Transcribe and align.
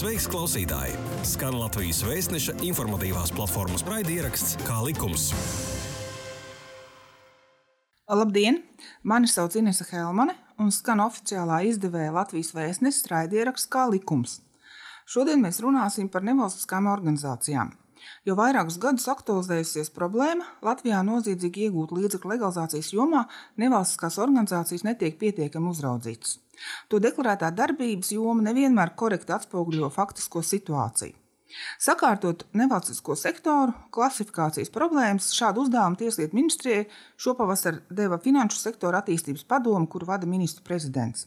Sveiks, 0.00 0.24
klausītāji! 0.32 0.94
Skan 1.28 1.58
Latvijas 1.60 1.98
vēstneša 2.08 2.54
informatīvās 2.64 3.34
platformas 3.36 3.82
raidieraksts 3.84 4.54
Kā 4.64 4.78
likums. 4.80 5.26
Labdien! 8.08 8.62
Mani 9.04 9.28
sauc 9.28 9.58
Inese 9.60 9.84
Helmane 9.90 10.38
un 10.56 10.72
skan 10.72 11.04
oficiālā 11.04 11.60
izdevēja 11.68 12.14
Latvijas 12.16 12.54
vēstneša 12.56 13.12
raidieraksts 13.12 13.68
Kā 13.68 13.84
likums. 13.92 14.38
Šodien 15.04 15.44
mēs 15.44 15.60
runāsim 15.60 16.08
par 16.08 16.24
nevalstiskām 16.24 16.88
organizācijām. 16.88 17.76
Jo 18.24 18.40
vairākus 18.40 18.80
gadus 18.80 19.04
aktualizējusies 19.12 19.92
problēma, 19.92 20.48
Latvijā 20.64 21.04
noziedzīgi 21.04 21.68
iegūt 21.68 21.92
līdzekļu 21.92 22.38
legalizācijas 22.38 22.94
jomā 22.96 23.26
nevalstiskās 23.60 24.16
organizācijas 24.24 24.88
netiek 24.88 25.20
pietiekami 25.20 25.76
uzraudzītas. 25.76 26.38
To 26.88 27.00
deklarētā 27.02 27.50
darbības 27.56 28.12
joma 28.16 28.44
nevienmēr 28.50 28.94
korekti 29.00 29.34
atspoguļo 29.36 29.90
faktisko 29.94 30.44
situāciju. 30.46 31.16
Sakārtot 31.82 32.44
nevalstisko 32.54 33.16
sektoru 33.18 33.74
klasifikācijas 33.94 34.70
problēmas, 34.70 35.32
šādu 35.34 35.64
uzdevumu 35.64 35.98
Tieslietu 35.98 36.38
ministrijai 36.38 36.84
šopavasar 37.18 37.82
deva 37.90 38.20
Finanšu 38.22 38.60
sektora 38.60 39.02
attīstības 39.02 39.42
padome, 39.50 39.90
kuru 39.90 40.06
vada 40.12 40.30
ministru 40.30 40.62
prezidents 40.66 41.26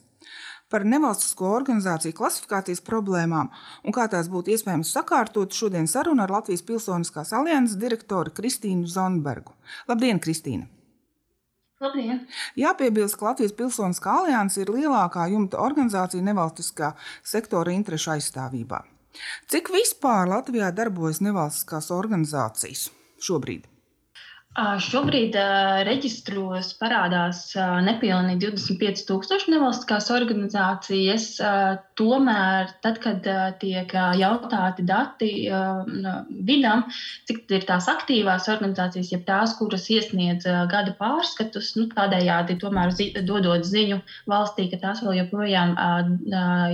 par 0.72 0.82
nevalstisko 0.88 1.50
organizāciju 1.54 2.16
klasifikācijas 2.18 2.80
problēmām 2.82 3.50
un 3.84 3.94
kā 3.94 4.08
tās 4.10 4.30
būtu 4.32 4.54
iespējams 4.54 4.90
sakārtot, 4.96 5.54
šodien 5.54 5.86
saruna 5.90 6.24
ar 6.24 6.32
Latvijas 6.34 6.64
Pilsoniskās 6.66 7.30
alianses 7.36 7.78
direktoru 7.78 8.32
Kristīnu 8.34 8.88
Zonbergu. 8.90 9.54
Labdien, 9.90 10.18
Kristīna! 10.24 10.66
Labdien! 11.84 12.22
Jāpiebilst, 12.56 13.18
ka 13.20 13.30
Latvijas 13.30 13.52
Pilsoniskā 13.58 14.14
alianse 14.22 14.62
ir 14.62 14.72
lielākā 14.72 15.26
jumta 15.32 15.60
organizācija 15.60 16.24
nevalstiskā 16.24 16.94
sektora 17.34 17.74
interešu 17.74 18.14
aizstāvībā. 18.16 18.80
Cik 19.52 19.70
vispār 19.74 20.30
Latvijā 20.32 20.72
darbojas 20.74 21.20
nevalstiskās 21.22 21.92
organizācijas 21.94 22.88
šobrīd? 23.22 23.68
Šobrīd 24.54 25.34
reģistros 25.88 26.68
parādās 26.78 27.38
nepilnīgi 27.82 28.52
25,000 28.52 29.50
nevalstiskās 29.50 30.12
organizācijas. 30.14 31.24
Tomēr, 31.98 32.70
tad, 32.84 33.00
kad 33.02 33.26
tiek 33.58 33.90
jautāti 34.20 34.84
dati 34.86 35.30
vidam, 36.46 36.84
cik 37.26 37.50
ir 37.50 37.66
tās 37.66 37.88
aktīvās 37.90 38.46
organizācijas, 38.52 39.10
jeb 39.16 39.24
tās, 39.26 39.56
kuras 39.58 39.88
iesniedz 39.90 40.46
gada 40.70 40.94
pārskatus, 41.00 41.72
nu, 41.80 41.88
tādējādi 41.90 42.54
tomēr 42.62 42.94
dodot 43.26 43.66
ziņu 43.66 43.98
valstī, 44.30 44.68
ka 44.70 44.78
tās 44.86 45.02
vēl 45.02 45.18
joprojām 45.24 45.74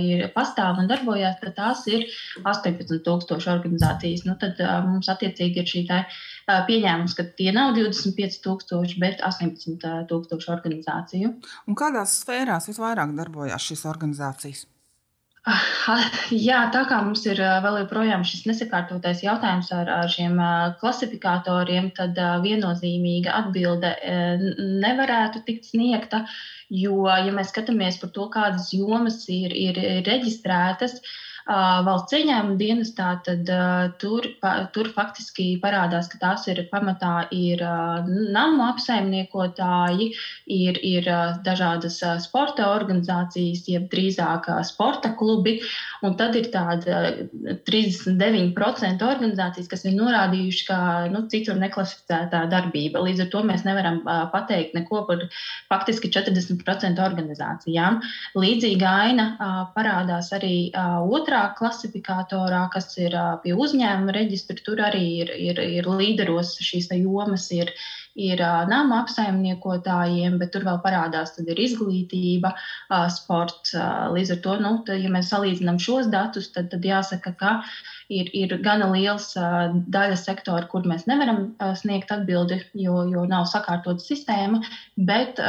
ir 0.05 0.27
pastāv 0.37 0.83
un 0.83 0.91
darbojas, 0.91 1.41
tad 1.41 1.57
tās 1.57 1.81
ir 1.89 2.05
18,000 2.45 3.49
organizācijas. 3.57 4.27
Nu, 4.29 4.37
tad 4.37 4.61
mums 4.85 5.09
attiecīgi 5.09 5.65
ir 5.65 5.73
šī 5.73 5.83
tā 5.89 6.05
pieņēmums, 6.47 7.15
ka 7.17 7.25
tie 7.37 7.51
nav 7.55 7.75
25,000, 7.77 8.97
bet 9.01 9.23
18,000 9.25 10.51
organizāciju. 10.55 11.33
Un 11.67 11.79
kādās 11.79 12.19
sfērās 12.23 12.69
visvairāk 12.71 13.15
darbojās 13.17 13.71
šīs 13.71 13.87
organizācijas? 13.89 14.67
Jā, 16.47 16.59
tā 16.73 16.83
kā 16.85 16.99
mums 17.01 17.23
ir 17.25 17.39
vēl 17.41 17.79
joprojām 17.79 18.21
šis 18.27 18.43
nesakārtotais 18.45 19.23
jautājums 19.25 19.71
ar, 19.73 19.89
ar 19.89 20.11
šiem 20.13 20.37
klasifikatoriem, 20.77 21.89
tad 21.97 22.19
viennozīmīga 22.43 23.33
atbilde 23.39 23.95
nevarētu 24.85 25.41
tikt 25.47 25.71
sniegta. 25.71 26.27
Jo, 26.69 27.07
ja 27.09 27.33
mēs 27.33 27.49
skatāmies 27.51 27.97
par 28.03 28.13
to, 28.13 28.29
kādas 28.31 28.69
jomas 28.75 29.23
ir, 29.33 29.57
ir 29.57 29.81
reģistrētas, 30.05 30.99
uh, 31.01 31.17
valsts 31.47 32.15
ieņēmuma 32.15 32.57
dienestā, 32.59 33.11
tad 33.25 33.49
tur, 34.01 34.27
pa, 34.41 34.53
tur 34.73 34.91
faktiski 34.93 35.59
parādās, 35.61 36.09
ka 36.11 36.19
tās 36.21 36.47
ir 36.51 36.63
pamatā 36.71 37.27
ir 37.33 37.61
namu 38.05 38.65
apsaimniekotāji, 38.69 40.11
ir, 40.45 40.79
ir 40.85 41.09
dažādas 41.45 41.99
sporta 42.23 42.69
organizācijas, 42.75 43.65
jeb 43.69 43.89
drīzāk 43.91 44.49
sporta 44.67 45.13
klubi, 45.17 45.59
un 46.05 46.15
tad 46.19 46.35
ir 46.39 46.51
tāda 46.53 47.27
39% 47.67 49.07
organizācijas, 49.07 49.69
kas 49.71 49.85
ir 49.85 49.97
norādījuši, 49.97 50.65
ka 50.69 50.79
nu, 51.13 51.25
citur 51.31 51.59
neklasificētā 51.61 52.45
darbība. 52.51 53.01
Līdz 53.07 53.25
ar 53.25 53.31
to 53.33 53.43
mēs 53.47 53.65
nevaram 53.67 54.01
pateikt 54.33 54.75
neko 54.77 55.05
par 55.09 55.25
faktiski 55.71 56.11
40% 56.13 57.01
organizācijām. 57.01 58.01
Līdzīga 58.37 58.95
aina 59.07 59.27
parādās 59.75 60.31
arī 60.35 60.55
otrā 60.75 61.30
otrā 61.31 61.53
klasifikatorā, 61.55 62.65
kas 62.73 62.91
ir 62.99 63.15
pie 63.43 63.53
uzņēmuma 63.55 64.11
reģistra, 64.17 64.57
tur 64.65 64.81
arī 64.83 65.03
ir, 65.23 65.31
ir, 65.39 65.61
ir 65.79 65.87
līderos 65.87 66.57
šīs 66.59 66.91
jomas. 66.91 67.47
Ir, 67.55 67.71
ir 68.15 68.41
nama 68.69 69.01
apsaimniekotājiem, 69.03 70.37
bet 70.41 70.51
tur 70.55 70.65
vēl 70.67 70.81
parādās 70.83 71.37
izglītība, 71.39 72.53
sports. 73.13 73.75
Līdz 74.15 74.35
ar 74.35 74.43
to, 74.43 74.57
nu, 74.61 74.73
tad, 74.87 74.99
ja 75.03 75.11
mēs 75.13 75.31
salīdzinām 75.31 75.79
šos 75.81 76.11
datus, 76.11 76.51
tad, 76.55 76.69
tad 76.73 76.85
jāsaka, 76.85 77.33
ka 77.39 77.53
ir, 78.11 78.29
ir 78.35 78.55
gana 78.63 78.89
liels 78.91 79.31
daļa 79.35 80.17
sektora, 80.19 80.67
kur 80.71 80.85
mēs 80.89 81.07
nevaram 81.09 81.53
sniegt 81.79 82.11
atbildi, 82.13 82.59
jo, 82.83 83.05
jo 83.11 83.25
nav 83.29 83.47
sakārtota 83.51 84.03
sistēma. 84.03 84.61
Bet 84.97 85.39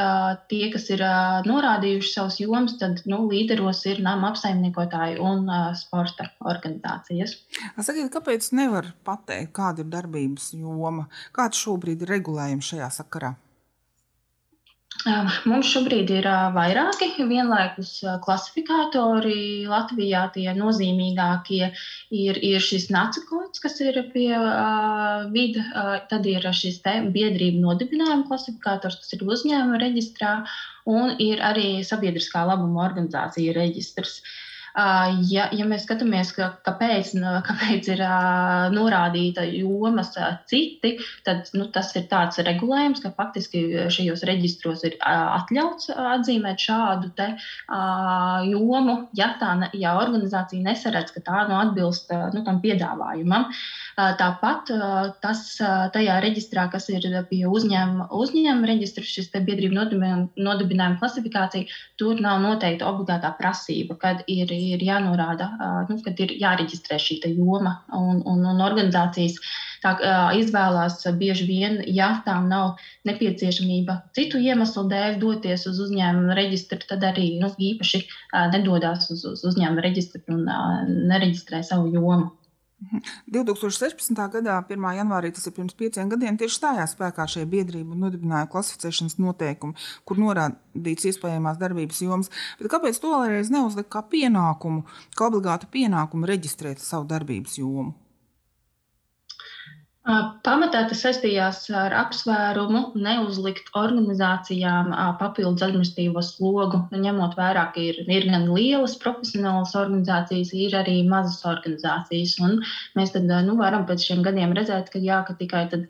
tie, 0.52 0.62
kas 0.72 0.88
ir 0.92 1.02
norādījuši 1.48 2.12
savus 2.14 2.38
jomas, 2.42 2.76
tad 2.80 3.02
nu, 3.10 3.24
līderos 3.30 3.82
ir 3.90 4.02
nama 4.04 4.32
apsaimniekotāji 4.32 5.18
un 5.22 5.50
sporta 5.78 6.30
organizācijas. 6.46 7.36
Sakiet, 7.82 8.10
kāpēc 8.14 8.52
nevar 8.56 8.92
pateikt, 9.06 9.52
kāda 9.56 9.82
ir 9.84 9.90
darbības 9.92 10.52
joma? 10.54 11.08
Kāds 11.34 11.60
šobrīd 11.62 12.06
ir 12.06 12.14
regulējums? 12.16 12.51
Jautājumu 12.52 12.68
šajā 12.68 12.90
sakarā? 12.92 13.34
Mums 15.48 15.66
šobrīd 15.72 16.10
ir 16.14 16.26
vairāki 16.54 17.24
vienlaikus 17.26 18.04
klasifikatori. 18.22 19.64
Latvijā 19.66 20.26
tie 20.34 20.52
nozīmīgākie 20.54 21.72
ir, 22.12 22.38
ir 22.38 22.60
šis 22.60 22.90
nacakots, 22.92 23.58
kas 23.58 23.80
ir 23.80 23.98
pie 24.12 24.30
uh, 24.36 25.26
vida, 25.32 25.64
uh, 25.72 25.96
tad 26.12 26.28
ir 26.28 26.46
šis 26.52 26.78
biedrību 26.84 27.64
nodibinājuma 27.64 28.28
klasifikators, 28.28 29.00
kas 29.00 29.16
ir 29.16 29.26
uzņēmuma 29.26 29.80
reģistrā, 29.82 30.44
un 30.86 31.16
ir 31.18 31.42
arī 31.42 31.82
sabiedriskā 31.82 32.44
labuma 32.46 32.84
organizācija 32.84 33.56
reģistrs. 33.58 34.20
Uh, 34.20 34.51
Ja, 34.72 35.46
ja 35.52 35.66
mēs 35.68 35.84
skatāmies, 35.84 36.30
ka, 36.32 36.46
kāpēc, 36.64 37.12
kāpēc 37.44 37.90
ir 37.92 38.02
norādīta 38.72 39.44
jomas 39.44 40.14
citi, 40.48 40.94
tad 41.26 41.50
nu, 41.52 41.66
tas 41.74 41.90
ir 41.98 42.06
tāds 42.08 42.40
regulējums, 42.40 43.02
ka 43.04 43.12
faktiski 43.18 43.62
šajos 43.92 44.24
reģistros 44.28 44.86
ir 44.88 44.96
atļauts 45.04 45.92
atzīmēt 45.92 46.64
šādu 46.64 47.12
te, 47.18 47.28
jomu, 48.48 48.96
ja, 49.18 49.34
tā, 49.40 49.52
ja 49.76 49.96
organizācija 50.00 50.64
nesaredz, 50.64 51.12
ka 51.12 51.24
tā 51.28 51.44
nu, 51.50 51.58
atbilst 51.60 52.12
nu, 52.32 52.44
tam 52.46 52.64
piedāvājumam. 52.64 53.50
Tāpat 53.96 54.70
tas 55.22 55.44
tajā 55.94 56.18
reģistrā, 56.24 56.68
kas 56.72 56.88
ir 56.92 57.04
pie 57.28 57.42
uzņēmuma, 57.48 58.08
uzņēmuma 58.16 58.70
reģistra, 58.70 59.04
šis 59.04 59.28
biedrību 59.34 59.76
nodibinājuma 59.76 60.98
klasifikācija, 61.00 61.68
tur 62.00 62.20
nav 62.24 62.40
noteikta 62.44 62.88
obligātā 62.88 63.34
prasība, 63.38 63.98
kad 64.00 64.24
ir 64.30 64.52
ir 64.52 64.82
jānorāda, 64.86 65.48
nu, 65.90 65.98
kad 66.04 66.20
ir 66.24 66.34
jāreģistrē 66.40 66.98
šī 67.02 67.20
joma 67.32 67.78
un, 67.92 68.22
un, 68.26 68.42
un 68.52 68.64
organizācijas. 68.64 69.38
Tā 69.82 69.96
izvēlās 70.38 71.00
bieži 71.18 71.46
vien, 71.48 71.80
ja 71.90 72.12
tām 72.26 72.46
nav 72.50 72.76
nepieciešamība 73.08 73.98
citu 74.14 74.38
iemeslu 74.38 74.84
dēļ 74.92 75.18
doties 75.22 75.66
uz 75.70 75.80
uzņēmuma 75.88 76.36
reģistru, 76.38 76.78
tad 76.86 77.02
arī 77.08 77.32
nu, 77.42 77.50
īpaši 77.58 78.04
nedodas 78.54 79.10
uz, 79.10 79.24
uz 79.32 79.42
uzņēmuma 79.50 79.82
reģistru 79.82 80.22
un 80.36 80.46
nereģistrē 81.10 81.64
savu 81.66 81.90
jomu. 81.96 82.30
2016. 83.32 84.16
gadā, 84.34 84.58
1. 84.68 84.86
janvārī, 84.98 85.30
tas 85.34 85.46
ir 85.48 85.54
pirms 85.56 85.76
pieciem 85.78 86.10
gadiem, 86.12 86.38
tieši 86.40 86.58
stājās 86.58 86.94
spēkā 86.96 87.26
šie 87.30 87.46
biedrību 87.48 87.96
nodibinājuma 87.98 88.50
klasificēšanas 88.52 89.18
noteikumi, 89.22 89.78
kur 90.08 90.20
norādīts 90.20 91.08
iespējamās 91.12 91.60
darbības 91.62 92.02
jomas. 92.04 92.32
Bet 92.60 92.72
kāpēc 92.72 93.00
to 93.02 93.14
vēlreiz 93.14 93.52
neuzlikt 93.54 93.92
kā 93.92 94.04
pienākumu, 94.12 94.86
kā 95.16 95.30
obligātu 95.30 95.70
pienākumu 95.72 96.30
reģistrēt 96.30 96.82
savu 96.82 97.08
darbības 97.12 97.58
jomu? 97.62 97.94
Pamatā 100.02 100.80
tas 100.90 101.00
saistījās 101.04 101.58
ar 101.78 101.92
apsvērumu 101.94 102.80
neuzlikt 102.98 103.68
organizācijām 103.78 104.88
papildus 105.20 105.62
administratīvo 105.62 106.24
slogu, 106.26 106.80
ņemot 107.04 107.36
vērā, 107.38 107.68
ka 107.76 107.84
ir, 107.84 108.00
ir 108.10 108.26
gan 108.32 108.48
lielas 108.50 108.96
profesionālas 109.04 109.76
organizācijas, 109.78 110.50
ir 110.58 110.74
arī 110.80 110.96
mazas 111.12 111.46
organizācijas. 111.46 112.34
Un 112.42 112.58
mēs 112.98 113.14
tad, 113.14 113.30
nu, 113.46 113.54
varam 113.60 113.86
pēc 113.86 114.08
šiem 114.08 114.26
gadiem 114.26 114.56
redzēt, 114.58 114.90
ka, 114.90 114.98
jā, 114.98 115.20
ka 115.28 115.38
tikai 115.38 115.68
tad, 115.70 115.86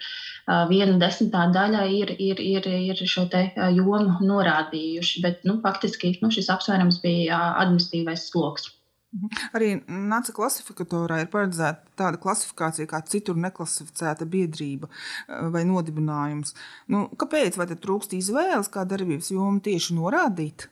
viena 0.68 1.00
desmitā 1.00 1.46
daļa 1.56 1.88
ir, 2.02 2.12
ir, 2.20 2.44
ir, 2.52 2.68
ir 2.92 3.02
šo 3.14 3.24
jomu 3.32 4.20
norādījuši. 4.20 5.24
Bet 5.24 5.48
nu, 5.48 5.56
faktiski 5.64 6.18
nu, 6.20 6.28
šis 6.36 6.52
apsvērums 6.52 7.00
bija 7.00 7.40
administratīvais 7.64 8.28
sloks. 8.28 8.68
Mhm. 9.12 9.28
Arī 9.52 9.70
NACA 9.92 10.32
klasifikatorā 10.32 11.18
ir 11.20 11.30
paredzēta 11.32 11.96
tāda 12.00 12.20
klasifikācija 12.20 12.88
kā 12.88 13.02
citur 13.04 13.36
neklasificēta 13.36 14.24
biedrība 14.24 14.88
eh, 14.88 15.48
vai 15.52 15.66
nodibinājums. 15.68 16.54
Nu, 16.88 17.08
kāpēc? 17.20 17.58
Vai 17.60 17.68
trūkst 17.72 18.16
izvēles, 18.16 18.72
kā 18.72 18.86
darbības 18.88 19.32
jomu 19.34 19.60
tieši 19.64 19.98
norādīt? 19.98 20.70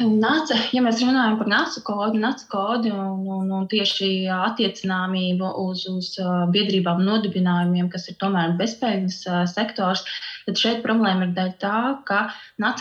Nāca, 0.00 0.56
ja 0.74 0.80
mēs 0.82 0.98
runājam 1.04 1.36
par 1.38 1.48
nācu 1.50 1.82
kodu, 1.86 2.18
nācu 2.18 2.46
kodu 2.50 2.90
un, 2.90 3.20
un, 3.36 3.50
un 3.54 3.66
tieši 3.70 4.08
attiecināmību 4.34 5.50
uz, 5.62 5.84
uz 5.92 6.08
biedrībām 6.50 7.04
nodibinājumiem, 7.06 7.90
kas 7.92 8.08
ir 8.10 8.16
tomēr 8.18 8.56
bezpējas 8.58 9.20
sektors, 9.52 10.02
tad 10.50 10.58
šeit 10.58 10.80
problēma 10.82 11.28
ir 11.28 11.34
dēļ 11.36 11.50
tā, 11.62 11.78
ka 12.08 12.20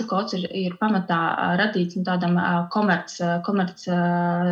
kods 0.10 0.34
ir, 0.38 0.48
ir 0.58 0.76
pamatā 0.80 1.20
radīts 1.60 1.98
nu, 2.00 2.04
tādam 2.08 2.38
komerc, 2.74 3.14
komerc 3.46 3.84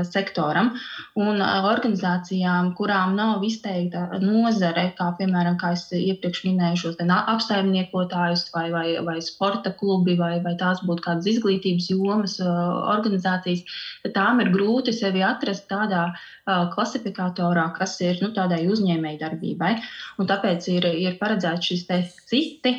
sektoram 0.06 0.74
un 1.18 1.42
organizācijām, 1.42 2.74
kurām 2.78 3.16
nav 3.18 3.44
izteikta 3.48 4.20
nozare, 4.22 4.92
kā 4.98 5.10
piemēram, 5.18 5.58
kā 5.58 5.74
es 5.74 5.88
iepriekš 5.92 6.44
minēju, 6.46 6.82
šos 6.84 7.02
apsaimniekotājus 7.18 8.48
vai, 8.54 8.68
vai, 8.74 8.88
vai 9.06 9.18
sporta 9.26 9.74
klubi 9.74 10.18
vai, 10.20 10.38
vai 10.46 10.54
tās 10.60 10.84
būtu 10.86 11.06
kādas 11.08 11.30
izglītības 11.34 11.90
jomas 11.94 12.38
organizācijas, 12.44 13.66
tad 14.06 14.16
tām 14.18 14.44
ir 14.44 14.54
grūti 14.54 14.94
sevi 14.94 15.26
atrast 15.26 15.68
tādā 15.72 16.12
klasifikatorā, 16.48 17.72
kas 17.78 17.98
ir 18.06 18.22
nu, 18.22 18.32
tādai 18.36 18.64
uzņēmēji 18.72 19.22
darbībai. 19.24 19.74
Un 20.22 20.30
tāpēc 20.30 20.70
ir, 20.72 20.88
ir 20.96 21.18
paredzēts 21.20 21.72
šis 21.72 21.88
citi, 22.28 22.74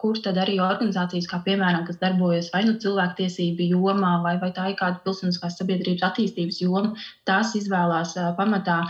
kur 0.00 0.18
tad 0.24 0.38
arī 0.42 0.58
organizācijas, 0.62 1.28
kā 1.30 1.40
piemēram, 1.46 1.84
kas 1.88 2.00
darbojas 2.00 2.50
vai 2.54 2.62
nu 2.68 2.74
cilvēktiesību 2.82 3.68
jomā, 3.74 4.12
vai, 4.24 4.34
vai 4.42 4.50
tā 4.56 4.68
ir 4.72 4.76
kāda 4.80 5.00
pilsoniskās 5.04 5.56
sabiedrības 5.60 6.04
attīstības 6.08 6.60
joma, 6.64 6.92
tās 7.28 7.54
izvēlās 7.58 8.14
pamatā 8.38 8.80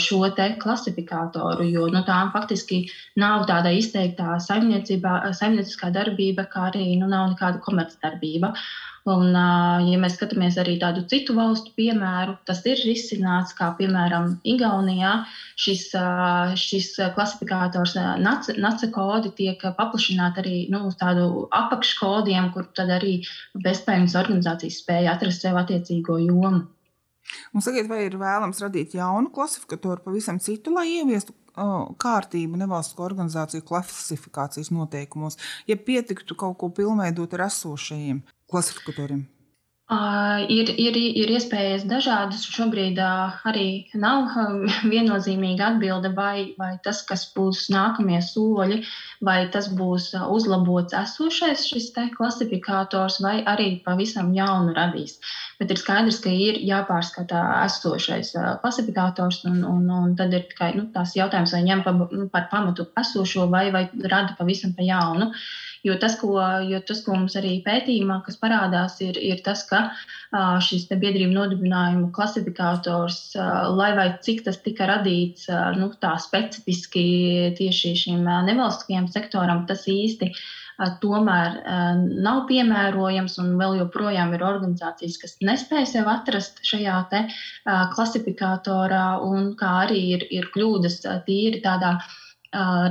šo 0.00 0.22
klasifikatoru, 0.62 1.68
jo 1.68 1.90
nu, 1.92 2.02
tām 2.08 2.32
faktiski 2.34 2.84
nav 3.20 3.46
tāda 3.50 3.74
izteiktā 3.74 4.38
saimnieciskā 4.40 5.92
darbība, 5.94 6.48
kā 6.50 6.70
arī 6.72 6.94
nu, 7.00 7.10
nav 7.10 7.34
nekāda 7.34 7.62
komercdarbība. 7.64 8.54
Un, 9.04 9.34
ja 9.84 9.96
mēs 10.00 10.14
skatāmies 10.16 10.54
arī 10.60 10.78
tādu 10.80 11.02
citu 11.12 11.34
valstu 11.36 11.74
piemēru, 11.76 12.38
tas 12.48 12.62
ir 12.64 12.80
risināts, 12.88 13.52
kā 13.58 13.68
piemēram 13.76 14.30
Igaunijā. 14.48 15.10
Šis, 15.60 15.90
šis 16.62 16.88
klasifikators 17.16 17.98
NACE 18.24 18.88
kodi 18.94 19.34
tiek 19.36 19.60
paplašināti 19.76 20.40
arī 20.44 20.56
nu, 20.72 20.86
uz 20.88 20.96
tādu 21.02 21.44
apakškodiem, 21.52 22.48
kur 22.56 22.70
tad 22.72 22.94
arī 22.96 23.18
bezpējas 23.66 24.16
organizācijas 24.22 24.80
spēja 24.80 25.18
atrast 25.18 25.44
sev 25.44 25.60
attiecīgo 25.60 26.16
jomu. 26.24 26.64
Un 27.54 27.64
sakiet, 27.64 27.88
vai 27.90 28.04
ir 28.08 28.18
vēlams 28.20 28.62
radīt 28.64 28.96
jaunu 28.98 29.32
klasifikatoru, 29.34 30.04
pavisam 30.04 30.40
citu, 30.42 30.74
lai 30.74 30.88
ieviestu 30.98 31.36
kārtību 31.54 32.58
nevalstisko 32.58 33.04
organizāciju 33.06 33.62
klasifikācijas 33.68 34.72
noteikumos, 34.74 35.38
ja 35.70 35.76
pietiktu 35.76 36.34
kaut 36.34 36.58
ko 36.58 36.72
pilnveidot 36.74 37.36
ar 37.38 37.46
esošajiem 37.46 38.24
klasifikatoriem? 38.50 39.22
Uh, 39.84 40.46
ir, 40.48 40.70
ir, 40.80 40.94
ir 40.96 41.30
iespējas 41.36 41.82
dažādas. 41.84 42.46
Šobrīd 42.48 42.96
uh, 43.04 43.34
arī 43.44 43.84
nav 44.00 44.30
uh, 44.32 44.54
viennozīmīga 44.92 45.74
atbilde, 45.74 46.08
vai, 46.16 46.54
vai 46.56 46.70
tas, 46.86 47.02
kas 47.04 47.26
būs 47.34 47.66
nākamie 47.68 48.22
soļi, 48.24 48.78
vai 49.28 49.42
tas 49.52 49.68
būs 49.68 50.06
uzlabots 50.16 50.96
esošais 50.96 51.66
šis 51.68 51.90
klasifikators, 52.16 53.18
vai 53.20 53.42
arī 53.44 53.66
pavisam 53.84 54.32
jaunu 54.32 54.72
radīs. 54.72 55.18
Bet 55.60 55.76
ir 55.76 55.82
skaidrs, 55.82 56.22
ka 56.24 56.32
ir 56.32 56.62
jāpārskata 56.64 57.44
esošais 57.66 58.32
klasifikators, 58.64 59.42
un, 59.52 59.60
un, 59.68 59.84
un 59.98 60.16
tad 60.16 60.32
ir 60.32 60.48
tikai 60.48 60.72
nu, 60.78 60.86
tās 60.96 61.12
jautājums, 61.12 61.52
vai 61.52 61.60
ņem 61.68 61.84
pa, 61.84 61.94
par 62.32 62.48
pamatu 62.56 62.88
esošo, 63.04 63.50
vai, 63.52 63.68
vai 63.76 63.84
rada 64.08 64.32
pavisam 64.40 64.72
pa 64.72 64.88
jaunu. 64.88 65.28
Uh, 65.28 65.46
Jo 65.84 65.98
tas, 66.00 66.14
ko, 66.20 66.38
jo 66.64 66.80
tas, 66.88 67.02
ko 67.04 67.12
mums 67.18 67.36
arī 67.36 67.58
pētījumā 67.66 68.22
parādās, 68.40 68.96
ir, 69.04 69.18
ir 69.20 69.42
tas, 69.44 69.66
ka 69.68 69.82
šis 70.64 70.86
biedrību 70.88 71.34
nodibinājumu 71.36 72.10
klasifikators, 72.16 73.20
lai 73.76 73.90
vai 73.98 74.08
cik 74.24 74.44
tas 74.48 74.60
tika 74.64 74.88
radīts 74.88 75.48
nu, 75.76 75.90
tā 76.00 76.16
specifiski 76.22 77.06
tieši 77.58 77.94
šim 78.04 78.24
nevalstiskajam 78.48 79.10
sektoram, 79.12 79.66
tas 79.68 79.84
īsti 79.90 80.32
tomēr 81.04 81.60
nav 82.24 82.46
piemērojams, 82.48 83.38
un 83.38 83.54
vēl 83.60 83.78
joprojām 83.84 84.34
ir 84.34 84.42
organizācijas, 84.42 85.20
kas 85.22 85.36
nespēj 85.44 85.86
sev 85.92 86.10
atrast 86.10 86.64
šajā 86.66 86.96
klasifikatorā, 87.94 89.06
un 89.22 89.54
kā 89.60 89.84
arī 89.84 90.02
ir, 90.16 90.26
ir 90.30 90.50
kļūdas 90.54 91.02
tīri 91.28 91.62
tādā 91.62 91.98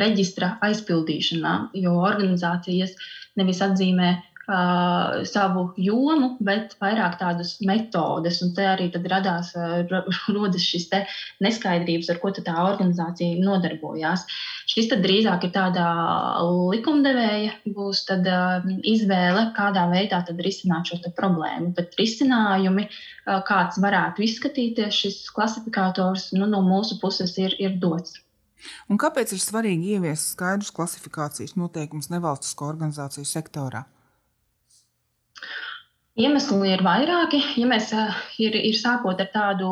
reģistra 0.01 0.57
aizpildīšanā, 0.65 1.55
jo 1.85 1.97
organizācijas 2.03 2.95
nevis 3.39 3.61
atzīmē 3.65 4.09
uh, 4.47 5.23
savu 5.27 5.63
jomu, 5.79 6.33
bet 6.43 6.75
vairāk 6.81 7.17
tādas 7.19 7.55
metodes. 7.65 8.41
Un 8.43 8.53
te 8.55 8.65
arī 8.67 8.89
radās 8.93 9.53
uh, 9.55 9.83
šis 10.71 10.89
neskaidrības, 11.43 12.09
ar 12.11 12.19
ko 12.21 12.33
tā 12.35 12.55
organizācija 12.65 13.39
nodarbojās. 13.43 14.25
Šis 14.69 14.91
drīzāk 15.03 15.47
ir 15.47 15.53
tādā 15.55 15.87
likumdevēja 16.73 17.55
būs 17.75 18.05
tad, 18.09 18.27
uh, 18.27 18.67
izvēle, 18.83 19.49
kādā 19.57 19.87
veidā 19.91 20.23
risināt 20.39 20.91
šo 20.91 20.99
problēmu. 21.17 21.73
Bet 21.77 21.95
risinājumi, 21.99 22.87
uh, 22.89 23.41
kāds 23.47 23.79
varētu 23.83 24.27
izskatīties 24.27 25.03
šis 25.05 25.23
klasifikators, 25.33 26.31
nu, 26.37 26.49
no 26.49 26.63
mūsu 26.65 26.99
puses 27.01 27.37
ir, 27.41 27.55
ir 27.59 27.79
dots. 27.79 28.19
Un 28.91 28.99
kāpēc 29.01 29.33
ir 29.35 29.41
svarīgi 29.43 29.95
ieviest 29.97 30.35
skaidrus 30.35 30.71
klasifikācijas 30.75 31.57
noteikumus 31.59 32.11
nevalstisko 32.13 32.69
organizāciju 32.69 33.27
sektorā? 33.27 33.83
Iemesli 36.13 36.67
ir 36.69 36.81
vairāki. 36.85 37.39
Ja 37.57 37.65
mēs 37.65 37.87
eh, 37.97 38.17
ir, 38.45 38.53
ir 38.53 38.75
sākot 38.77 39.17
ar 39.23 39.29
tādu, 39.33 39.69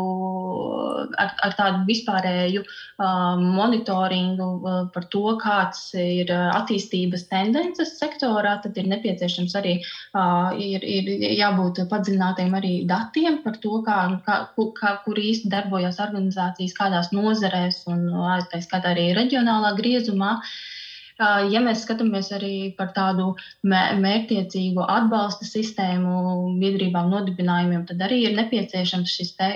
ar, 1.22 1.36
ar 1.46 1.54
tādu 1.54 1.84
vispārēju 1.86 2.64
uh, 2.64 3.38
monitoringu 3.38 4.48
uh, 4.56 4.80
par 4.96 5.06
to, 5.14 5.22
kāds 5.44 5.84
ir 6.02 6.34
attīstības 6.34 7.28
tendences 7.30 7.94
sektorā, 8.00 8.56
tad 8.66 8.82
ir 8.82 8.90
nepieciešams 8.90 9.54
arī 9.62 9.76
ir, 10.66 10.90
ir 10.96 11.14
jābūt 11.44 11.84
padziļinātiem 11.94 12.58
arī 12.58 12.74
datiem 12.90 13.44
par 13.46 13.62
to, 13.62 13.78
kā, 13.86 14.02
kā, 14.26 14.42
kā, 14.82 14.98
kur 15.06 15.22
īsti 15.22 15.54
darbojas 15.54 16.02
organizācijas, 16.02 16.74
kādās 16.82 17.14
nozarēs 17.14 17.84
un 17.94 18.08
tā 18.50 18.66
skaitā 18.66 18.96
arī 18.96 19.12
reģionālā 19.14 19.76
griezumā. 19.78 20.40
Uh, 20.42 20.60
Ja 21.22 21.60
mēs 21.62 21.84
skatāmies 21.86 22.32
arī 22.34 22.54
par 22.78 22.92
tādu 22.96 23.28
mērķtiecīgu 23.68 24.82
atbalsta 24.90 25.46
sistēmu 25.46 26.56
biedrībām 26.62 27.12
nodibinājumiem, 27.14 27.84
tad 27.90 28.02
arī 28.08 28.24
ir 28.26 28.34
nepieciešams 28.40 29.14
šis 29.20 29.36
te, 29.38 29.52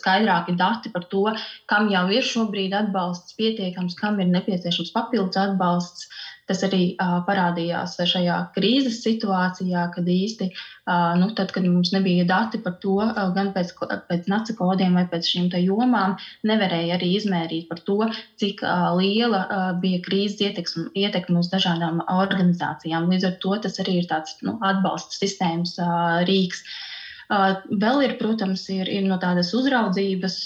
skaidrāki 0.00 0.56
dati 0.60 0.92
par 0.92 1.06
to, 1.12 1.24
kam 1.72 1.88
jau 1.92 2.04
ir 2.12 2.26
šobrīd 2.28 2.76
atbalsts 2.76 3.38
pietiekams, 3.38 3.96
kam 4.00 4.20
ir 4.20 4.28
nepieciešams 4.34 4.92
papildus 4.92 5.40
atbalsts. 5.40 6.10
Tas 6.52 6.60
arī 6.66 6.82
uh, 7.00 7.22
parādījās 7.24 7.94
šajā 8.10 8.34
krīzes 8.52 8.98
situācijā, 9.06 9.86
kad 9.94 10.08
īsti, 10.14 10.50
uh, 10.52 11.14
nu, 11.16 11.30
tad, 11.38 11.54
kad 11.54 11.64
mums 11.64 11.94
nebija 11.94 12.26
dati 12.28 12.60
par 12.60 12.76
to, 12.82 12.98
uh, 13.06 13.22
gan 13.32 13.54
pēc, 13.56 13.72
pēc 14.10 14.28
nacu 14.28 14.58
kodiem 14.58 14.98
vai 15.00 15.06
pēc 15.08 15.30
šīm 15.32 15.48
jomām, 15.62 16.18
nevarēja 16.44 16.98
arī 16.98 17.14
izmērīt 17.16 17.70
par 17.72 17.80
to, 17.88 17.98
cik 18.42 18.60
uh, 18.66 18.90
liela 19.00 19.42
uh, 19.46 19.66
bija 19.80 20.04
krīzes 20.04 20.44
ietekme, 20.44 20.90
ietekme 21.06 21.40
uz 21.40 21.48
dažādām 21.54 22.04
organizācijām. 22.12 23.08
Līdz 23.08 23.30
ar 23.30 23.36
to 23.46 23.56
tas 23.64 23.80
arī 23.80 24.02
ir 24.02 24.12
tāds 24.12 24.36
nu, 24.44 24.58
atbalsta 24.60 25.16
sistēmas 25.24 25.78
uh, 25.80 26.20
rīks. 26.28 26.66
Uh, 26.66 26.91
Vēl 27.32 28.02
ir, 28.04 28.16
protams, 28.20 28.66
ir, 28.74 28.90
ir 28.92 29.06
no 29.08 29.16
tādas 29.22 29.54
uzraudzības 29.56 30.36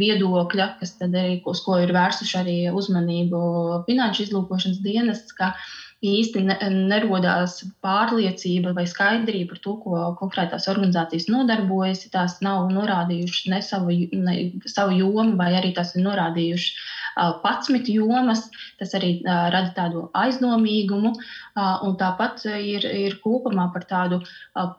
viedokļa, 0.00 0.68
kas 0.80 0.96
tad 0.98 1.14
arī, 1.14 1.38
uz 1.46 1.62
ko 1.62 1.78
ir 1.82 1.94
vērsuši 1.94 2.36
arī 2.40 2.58
uzmanību 2.74 3.40
finanšu 3.86 4.26
izlūkošanas 4.26 4.80
dienests, 4.82 5.36
ka 5.38 5.52
īsti 6.04 6.42
ne, 6.48 6.56
nerodās 6.90 7.60
pārliecība 7.84 8.74
vai 8.76 8.84
skaidrība 8.90 9.54
par 9.54 9.60
to, 9.64 9.76
ko 9.84 10.02
konkrētās 10.18 10.66
organizācijas 10.72 11.30
nodarbojas. 11.32 12.04
Tās 12.12 12.40
nav 12.44 12.66
norādījušas 12.74 13.48
ne 13.52 13.62
savu, 13.64 13.96
ne 14.26 14.36
savu 14.68 14.98
jomu, 14.98 15.36
vai 15.40 15.52
arī 15.60 15.72
tās 15.76 15.94
ir 15.94 16.04
norādījušas 16.08 16.90
11 17.16 17.90
jomas. 17.94 18.46
Tas 18.80 18.94
arī 18.98 19.16
rada 19.24 19.72
tādu 19.76 20.06
aizdomīgumu. 20.16 21.14
Un 21.56 21.96
tāpat 22.00 22.46
ir, 22.58 22.86
ir 22.86 23.18
kopumā 23.24 23.68
par 23.74 23.86
tādu 23.90 24.20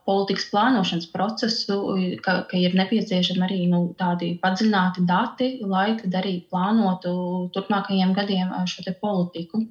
politikas 0.07 0.49
plānošanas 0.51 1.07
procesu, 1.13 1.79
ka, 2.25 2.41
ka 2.49 2.59
ir 2.59 2.75
nepieciešami 2.77 3.47
arī 3.47 3.61
nu, 3.71 3.85
tādi 3.99 4.35
padziļināti 4.43 5.07
dati, 5.07 5.49
lai 5.65 5.87
arī 5.95 6.37
plānotu 6.51 7.15
turpmākajiem 7.55 8.13
gadiem 8.17 8.53
šo 8.69 8.85
politiku. 9.01 9.65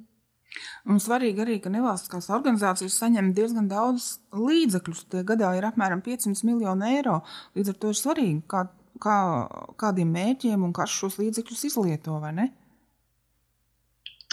Un 0.85 0.99
svarīgi 1.01 1.41
arī, 1.41 1.57
ka 1.61 1.71
nevalstiskās 1.73 2.29
organizācijas 2.33 2.97
saņem 3.01 3.31
diezgan 3.37 3.67
daudz 3.71 4.19
līdzekļus. 4.37 5.05
Tie 5.11 5.23
gadā 5.27 5.51
ir 5.57 5.65
apmēram 5.67 6.03
500 6.05 6.45
miljoni 6.47 6.91
eiro. 6.97 7.21
Līdz 7.57 7.73
ar 7.73 7.79
to 7.81 7.91
ir 7.91 7.99
svarīgi, 7.99 8.41
kā, 8.51 8.65
kā, 9.01 9.17
kādiem 9.81 10.11
mērķiem 10.15 10.63
un 10.65 10.73
kas 10.75 10.93
šos 10.93 11.19
līdzekļus 11.21 11.65
izlieto. 11.71 12.19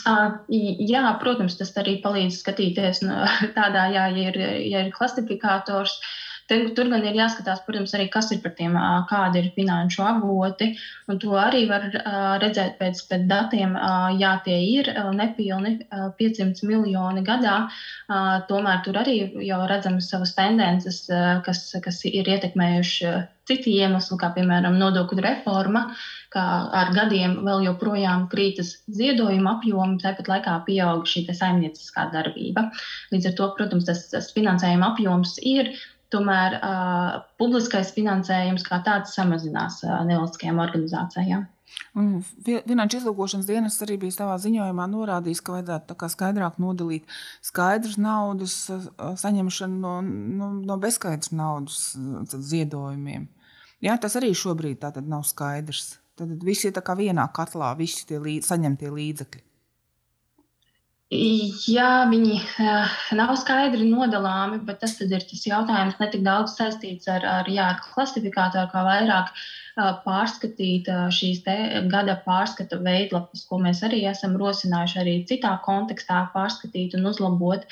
Uh, 0.03 0.41
jā, 0.51 1.05
protams, 1.23 1.55
tas 1.61 1.71
arī 1.79 2.01
palīdz 2.03 2.41
skatīties 2.41 3.05
no 3.07 3.23
tādā, 3.59 3.87
jā, 3.95 4.09
ja 4.11 4.29
ir, 4.31 4.39
ja 4.71 4.87
ir 4.87 4.93
klasifikators. 4.95 5.99
Uh, 5.99 6.32
Tur, 6.51 6.65
tur 6.77 6.91
gan 6.93 7.05
ir 7.07 7.17
jāskatās, 7.17 7.63
protams, 7.67 7.95
arī 7.97 8.09
kas 8.13 8.31
ir 8.35 8.41
par 8.45 8.55
tiem, 8.59 8.77
kādi 9.11 9.43
ir 9.43 9.51
finanšu 9.57 10.05
avoti. 10.05 10.73
To 11.23 11.37
arī 11.41 11.65
var 11.71 11.87
redzēt 12.43 12.79
pēc, 12.81 13.03
pēc 13.11 13.27
datiem. 13.31 13.77
Jā, 14.21 14.33
tie 14.47 14.59
ir 14.73 14.91
nepilni 15.17 15.79
500 16.19 16.67
miljoni 16.69 17.25
gadā. 17.27 17.59
Tomēr 18.51 18.83
tur 18.87 18.99
arī 19.03 19.19
jau 19.47 19.61
redzams 19.71 20.11
savas 20.13 20.35
tendences, 20.39 21.05
kas, 21.47 21.69
kas 21.85 22.03
ir 22.11 22.29
ietekmējuši 22.35 23.15
citi 23.49 23.75
iemesli, 23.81 24.17
kā 24.21 24.31
piemēram 24.37 24.77
nodokļu 24.79 25.23
reforma, 25.25 25.87
kā 26.33 26.43
ar 26.79 26.93
gadiem 26.95 27.41
vēl 27.47 27.67
joprojām 27.67 28.29
krītas 28.33 28.77
ziedojuma 28.87 29.57
apjomi, 29.57 29.99
tāpat 30.03 30.31
laikā 30.31 30.59
pieaug 30.69 31.09
šī 31.11 31.25
saimnieciskā 31.29 32.09
darbība. 32.15 32.69
Līdz 33.13 33.33
ar 33.33 33.37
to, 33.41 33.49
protams, 33.59 33.89
tas, 33.89 34.07
tas 34.13 34.31
finansējuma 34.37 34.93
apjoms 34.95 35.37
ir 35.43 35.73
tomēr 36.13 36.59
uh, 36.59 37.23
publiskais 37.41 37.91
finansējums 37.97 38.67
kā 38.69 38.83
tāds 38.87 39.17
samazinās 39.17 39.81
uh, 39.87 39.99
nevalstiskajām 40.09 40.61
organizācijām. 40.63 41.49
Un 41.97 42.09
Finanšu 42.45 43.01
izlūkošanas 43.01 43.49
dienas 43.49 43.79
arī 43.85 43.99
bija 44.01 44.17
savā 44.19 44.37
ziņojumā 44.41 44.87
norādījis, 44.93 45.43
ka 45.45 45.57
vajadzētu 45.57 46.09
skaidrāk 46.15 46.59
nodalīt 46.63 47.09
skaidrs 47.45 47.99
naudas 48.01 48.57
saņemšanu 49.23 49.81
no, 49.81 49.95
no, 50.03 50.51
no 50.69 50.79
beskaidras 50.81 51.33
naudas 51.37 51.81
ziedojumiem. 52.33 53.29
Jā, 53.83 53.97
tas 54.01 54.17
arī 54.21 54.33
šobrīd 54.37 54.85
nav 55.09 55.25
skaidrs. 55.29 55.97
Tad 56.17 56.45
viss 56.45 56.69
ir 56.69 56.77
vienā 56.77 57.25
katlā, 57.35 57.73
visi 57.79 58.05
tie 58.07 58.21
līdz, 58.21 58.53
saņemtie 58.53 58.93
līdzekļi. 58.93 59.43
Jā, 61.13 62.07
viņi 62.09 62.37
uh, 62.41 62.93
nav 63.19 63.35
skaidri 63.37 63.85
nodalāmi, 63.85 64.63
bet 64.65 64.79
tas 64.81 64.95
ir 65.05 65.11
tas 65.13 65.43
jautājums 65.45 65.99
ne 66.01 66.09
tik 66.09 66.23
daudz 66.25 66.55
saistīts 66.57 67.11
ar, 67.13 67.27
ar, 67.29 67.51
jā, 67.53 67.67
ar 67.75 67.83
klasifikātoru, 67.85 68.71
kā 68.73 68.85
vairāk 68.87 69.29
pārskatīt 69.77 70.89
šīs 71.17 71.43
gada 71.93 72.17
pārskata 72.27 72.79
veidlapas, 72.85 73.45
ko 73.49 73.59
mēs 73.63 73.83
arī 73.87 74.03
esam 74.11 74.37
rosinājuši 74.41 74.99
arī 75.01 75.15
citā 75.29 75.55
kontekstā 75.65 76.29
pārskatīt 76.35 76.97
un 76.99 77.07
uzlabot, 77.09 77.65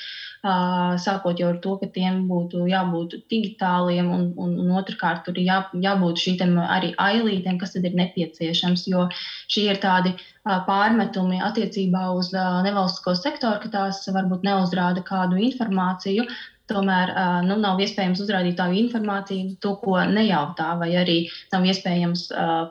sākot 1.05 1.39
jau 1.39 1.51
ar 1.53 1.59
to, 1.61 1.77
ka 1.77 1.87
tiem 1.93 2.25
būtu 2.29 2.65
jābūt 2.71 3.17
digitāliem 3.29 4.09
un, 4.09 4.27
un, 4.37 4.57
un 4.65 4.71
otrkārt 4.81 5.25
tur 5.25 5.37
jā, 5.37 5.61
jābūt 5.73 6.25
šīm 6.25 6.57
arī 6.65 6.93
ailītēm, 6.97 7.59
kas 7.61 7.75
tad 7.75 7.85
ir 7.85 7.97
nepieciešams, 7.99 8.87
jo 8.89 9.07
šie 9.47 9.69
ir 9.69 9.81
tādi 9.83 10.15
pārmetumi 10.45 11.37
attiecībā 11.45 12.07
uz 12.17 12.31
nevalstisko 12.33 13.13
sektoru, 13.19 13.61
ka 13.61 13.69
tās 13.75 14.01
varbūt 14.09 14.47
neuzrāda 14.47 15.03
kādu 15.05 15.37
informāciju, 15.37 16.25
tomēr 16.71 17.11
nu, 17.47 17.57
nav 17.61 17.79
iespējams 17.83 18.21
uzrādīt 18.23 18.57
tādu 18.59 18.77
informāciju, 18.79 19.55
to, 19.63 19.75
ko 19.83 19.97
nejautā, 20.09 20.71
vai 20.79 20.89
arī 20.99 21.17
nav 21.53 21.67
iespējams 21.67 22.25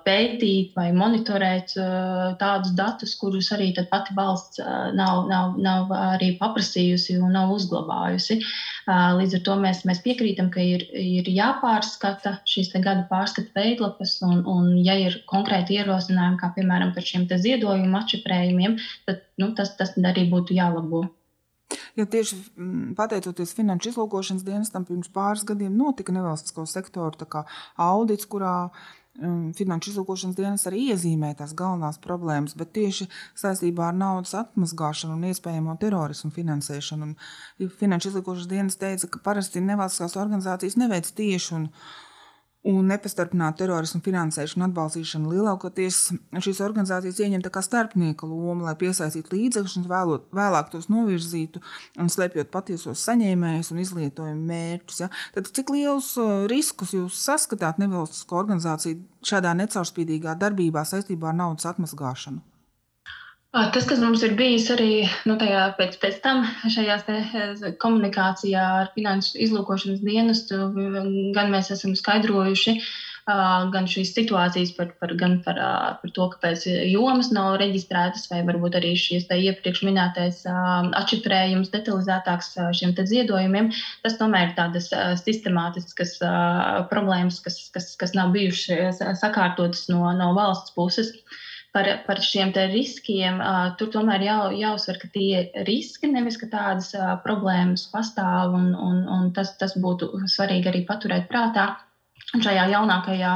pētīt 0.06 0.74
vai 0.78 0.88
monitorēt 0.96 1.76
tādus 2.40 2.74
datus, 2.78 3.14
kurus 3.20 3.52
arī 3.56 3.70
pati 3.90 4.16
valsts 4.16 4.62
nav, 4.96 5.26
nav, 5.30 5.56
nav 5.60 5.94
arī 5.96 6.32
paprasījusi 6.40 7.18
un 7.20 7.36
nav 7.36 7.52
uzglabājusi. 7.54 8.40
Līdz 9.20 9.38
ar 9.38 9.44
to 9.46 9.56
mēs, 9.60 9.84
mēs 9.88 10.02
piekrītam, 10.04 10.50
ka 10.54 10.64
ir, 10.64 10.86
ir 10.96 11.28
jāpārskata 11.30 12.38
šīs 12.48 12.72
gada 12.80 13.06
pārskata 13.10 13.54
veidlapas, 13.54 14.16
un, 14.26 14.42
un 14.48 14.72
ja 14.82 14.96
ir 14.98 15.20
konkrēti 15.30 15.78
ierosinājumi, 15.78 16.40
kā 16.40 16.52
piemēram 16.56 16.94
par 16.96 17.06
šiem 17.06 17.28
ziedojumu 17.30 18.00
atšifrējumiem, 18.00 18.78
tad 19.06 19.24
nu, 19.40 19.52
tas, 19.56 19.76
tas 19.78 19.94
arī 20.00 20.26
būtu 20.32 20.56
jālabo. 20.58 21.06
Jo 21.98 22.06
tieši 22.10 22.36
mm, 22.36 22.94
pateicoties 22.98 23.52
finanšu 23.54 23.92
izlūkošanas 23.92 24.46
dienestam, 24.46 24.86
pirms 24.88 25.10
pāris 25.14 25.44
gadiem 25.46 25.76
notika 25.78 26.14
nevalstisko 26.14 26.66
sektoru 26.66 27.44
audits, 27.80 28.26
kurā 28.30 28.54
um, 29.18 29.52
finanšu 29.56 29.92
izlūkošanas 29.92 30.38
dienas 30.38 30.66
arī 30.70 30.84
iezīmē 30.94 31.32
tās 31.38 31.54
galvenās 31.56 32.00
problēmas, 32.02 32.56
bet 32.58 32.72
tieši 32.76 33.08
saistībā 33.38 33.90
ar 33.90 33.98
naudas 33.98 34.34
atmazgāšanu 34.42 35.16
un 35.18 35.30
iespējamo 35.30 35.76
terorismu 35.82 36.32
finansēšanu. 36.34 37.10
Un 37.10 37.74
finanšu 37.80 38.12
izlūkošanas 38.12 38.50
dienas 38.50 38.78
teica, 38.80 39.10
ka 39.10 39.22
parasti 39.30 39.62
nevalstiskās 39.64 40.18
organizācijas 40.20 40.78
neveic 40.80 41.10
tieši 41.22 41.58
un 41.58 41.68
un 42.68 42.90
nepastarpinātu 42.90 43.62
terorismu 43.62 44.02
finansēšanu 44.04 44.66
atbalstīšanu. 44.66 45.30
Lielākoties 45.32 46.00
šīs 46.44 46.60
organizācijas 46.64 47.20
ieņem 47.24 47.44
tā 47.44 47.52
kā 47.54 47.62
starpnieka 47.64 48.28
lomu, 48.28 48.66
lai 48.66 48.74
piesaistītu 48.80 49.32
līdzekļus 49.32 49.78
un 49.80 49.86
vēlot, 49.88 50.26
vēlāk 50.36 50.68
tos 50.74 50.90
novirzītu 50.92 51.62
un 52.00 52.12
slēpjot 52.12 52.52
patiesos 52.52 53.06
saņēmējus 53.08 53.72
un 53.72 53.80
izlietojumu 53.86 54.44
mērķus. 54.52 55.00
Ja? 55.06 55.08
Tad 55.36 55.48
cik 55.56 55.72
liels 55.72 56.12
uh, 56.20 56.44
riskus 56.52 56.92
jūs 56.96 57.24
saskatāt 57.24 57.80
nevalstisko 57.80 58.42
organizāciju 58.42 59.00
šādā 59.24 59.56
necaurspīdīgā 59.62 60.36
darbībā 60.40 60.84
saistībā 60.88 61.32
ar 61.32 61.40
naudas 61.40 61.68
atmazgāšanu? 61.72 62.44
Tas, 63.50 63.82
kas 63.82 63.98
mums 63.98 64.22
ir 64.22 64.36
bijis 64.38 64.68
arī 64.70 65.08
nu, 65.26 65.34
tajā, 65.38 65.62
pēc, 65.74 65.96
pēc 65.98 66.18
tam 66.22 66.44
šajā 66.70 67.00
komunikācijā 67.82 68.66
ar 68.82 68.92
finanšu 68.94 69.40
izlūkošanas 69.42 70.04
dienestu, 70.06 70.68
gan 71.34 71.50
mēs 71.50 71.72
esam 71.74 71.96
skaidrojuši, 71.98 72.76
gan 73.74 73.90
šīs 73.90 74.14
situācijas, 74.14 74.70
par, 74.78 74.92
par, 75.02 75.16
gan 75.18 75.34
par, 75.42 75.58
par 75.98 76.14
to, 76.14 76.28
kāpēc 76.36 76.68
jomas 76.92 77.32
nav 77.34 77.58
reģistrētas, 77.64 78.30
vai 78.30 78.44
varbūt 78.46 78.78
arī 78.78 78.94
šīs 79.02 79.26
iepriekš 79.34 79.82
minētais 79.88 80.46
atšifrējums 81.02 81.74
detalizētāks 81.74 82.54
šiem 82.78 82.94
ziedojumiem. 82.94 83.74
Tas 84.06 84.18
tomēr 84.22 84.52
ir 84.52 84.56
tādas 84.62 84.92
sistemātiskas 85.26 86.20
problēmas, 86.94 87.42
kas, 87.42 87.64
kas, 87.74 87.96
kas 87.98 88.14
nav 88.14 88.30
bijušas 88.38 89.02
sakārtotas 89.26 89.88
no, 89.90 90.06
no 90.14 90.36
valsts 90.38 90.78
puses. 90.78 91.16
Uh, 91.18 91.38
par, 91.74 91.88
par 92.06 92.22
šiem 92.24 92.52
riskiem, 92.72 93.40
uh, 93.40 93.74
tur 93.78 93.90
tomēr 93.94 94.24
jau, 94.26 94.38
jāuzsver, 94.56 94.98
ka 95.02 95.10
tie 95.14 95.28
ir 95.40 95.66
riski, 95.68 96.10
nevis 96.10 96.38
ka 96.40 96.50
tādas 96.52 96.92
uh, 96.96 97.14
problēmas 97.24 97.86
pastāv, 97.92 98.54
un, 98.56 98.72
un, 98.74 99.04
un 99.08 99.30
tas, 99.36 99.56
tas 99.60 99.76
būtu 99.76 100.12
svarīgi 100.26 100.72
arī 100.72 100.84
paturēt 100.88 101.30
prātā. 101.30 101.72
Un 102.36 102.44
šajā 102.44 102.68
jaunākajā 102.70 103.30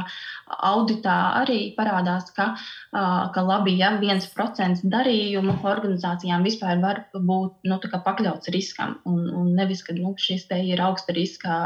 auditā 0.69 1.15
arī 1.41 1.73
parādās, 1.75 2.29
ka, 2.37 2.53
ka 2.93 3.43
labi, 3.43 3.73
ja 3.81 3.89
viens 3.99 4.29
procents 4.31 4.85
darījumu 4.87 5.57
organizācijām 5.67 6.45
vispār 6.47 6.79
var 6.85 7.01
būt 7.15 7.67
nu, 7.67 7.79
pakļauts 7.81 8.53
riskam, 8.55 9.01
un, 9.09 9.25
un 9.35 9.49
nevis, 9.57 9.83
ka 9.83 9.97
nu, 9.97 10.13
šis 10.21 10.47
ir 10.61 10.85
augsta 10.85 11.17
riska 11.17 11.57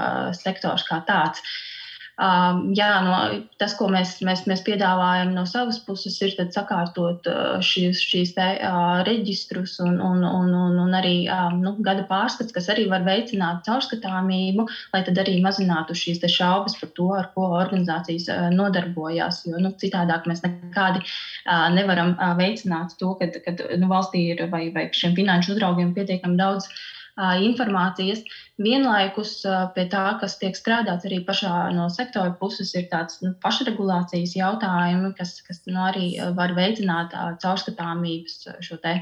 sektors 0.40 0.86
kā 0.88 1.02
tāds. 1.10 1.42
Uh, 1.42 1.77
Um, 2.18 2.72
jā, 2.74 2.88
no, 3.06 3.14
tas, 3.62 3.76
ko 3.78 3.86
mēs, 3.94 4.16
mēs, 4.26 4.40
mēs 4.50 4.64
piedāvājam 4.66 5.28
no 5.36 5.44
savas 5.46 5.76
puses, 5.86 6.16
ir 6.26 6.32
sakārtot 6.50 7.28
uh, 7.30 7.60
šīs, 7.62 8.00
šīs 8.02 8.32
te, 8.34 8.46
uh, 8.66 9.04
reģistrus 9.06 9.76
un, 9.84 10.00
un, 10.02 10.24
un, 10.26 10.50
un, 10.50 10.80
un 10.82 10.96
arī 10.98 11.28
um, 11.30 11.60
nu, 11.62 11.76
gada 11.86 12.02
pārskats, 12.10 12.50
kas 12.56 12.66
arī 12.74 12.88
var 12.90 13.06
veicināt 13.06 13.62
caurskatāmību, 13.70 14.66
lai 14.96 15.04
tad 15.06 15.22
arī 15.22 15.36
mazinātu 15.46 15.94
šīs 15.94 16.18
šaubas 16.34 16.74
par 16.82 16.90
to, 16.98 17.08
ar 17.20 17.30
ko 17.38 17.52
organizācijas 17.60 18.26
uh, 18.34 18.50
nodarbojās. 18.50 19.44
Jo 19.46 19.62
nu, 19.62 19.70
citādāk 19.78 20.26
mēs 20.26 20.42
nekādi 20.42 21.06
uh, 21.06 21.68
nevaram 21.78 22.16
uh, 22.16 22.34
veicināt 22.40 22.98
to, 22.98 23.14
ka 23.14 23.30
nu, 23.78 23.86
valstī 23.94 24.26
ir 24.34 24.48
vai, 24.50 24.66
vai 24.74 24.88
šiem 24.90 25.14
finanšu 25.14 25.54
uzraugiem 25.54 25.94
pietiekami 25.94 26.42
daudz. 26.42 26.66
Uh, 26.66 26.97
informācijas. 27.18 28.22
Vienlaikus 28.58 29.32
pie 29.74 29.84
tā, 29.90 30.04
kas 30.20 30.36
tiek 30.38 30.56
strādāts 30.58 31.06
arī 31.06 31.20
pašā 31.26 31.68
no 31.74 31.88
sektora 31.94 32.32
puses, 32.40 32.72
ir 32.78 32.88
tāds 32.92 33.20
nu, 33.24 33.34
pašregulācijas 33.42 34.36
jautājumi, 34.38 35.12
kas, 35.18 35.38
kas 35.46 35.62
nu, 35.66 35.78
arī 35.90 36.08
var 36.38 36.54
veicināt 36.58 37.14
caurskatāmības 37.42 38.40
šo 38.66 38.80
te 38.82 38.96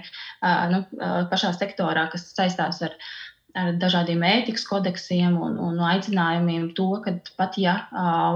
nu, 0.73 0.82
pašā 1.32 1.54
sektorā, 1.56 2.08
kas 2.12 2.28
saistās 2.37 2.82
ar 2.85 2.96
ar 3.56 3.72
dažādiem 3.80 4.22
ētikas 4.26 4.66
kodeksiem 4.68 5.38
un, 5.42 5.56
un 5.62 5.80
aicinājumiem 5.90 6.68
to, 6.76 6.88
ka 7.04 7.14
pat 7.40 7.56
ja 7.60 7.76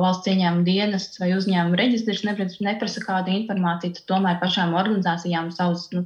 valsts 0.00 0.30
ieņēmuma 0.32 0.66
dienests 0.66 1.20
vai 1.20 1.32
uzņēmuma 1.36 1.78
reģistrs 1.80 2.24
neprasa 2.64 3.04
kādu 3.04 3.34
informāciju, 3.36 3.98
tad 3.98 4.08
tomēr 4.14 4.40
pašām 4.42 4.74
organizācijām 4.80 5.52
savas 5.56 5.88
nu, 5.94 6.04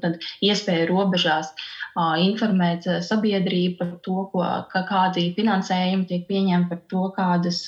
iespēju 0.50 0.90
robežās 0.90 1.54
informēt 1.94 2.88
sabiedrību 3.06 3.78
par 3.78 3.90
to, 4.02 4.18
ko, 4.32 4.44
ka 4.72 4.84
kādi 4.88 5.28
finansējumi 5.36 6.08
tiek 6.10 6.28
pieņemti, 6.30 6.70
par 6.72 6.80
to, 6.90 7.08
kādas, 7.16 7.64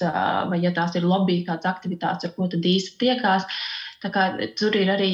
vai 0.51 0.61
ja 0.65 0.75
tās 0.75 0.99
ir 0.99 1.07
lobby, 1.07 1.45
kādas 1.47 1.71
aktivitātes, 1.71 2.27
ar 2.27 2.35
ko 2.35 2.51
tad 2.51 2.67
īsti 2.67 2.99
tiekās. 3.05 3.47
Tur 4.59 4.77
ir 4.79 4.91
arī 4.93 5.09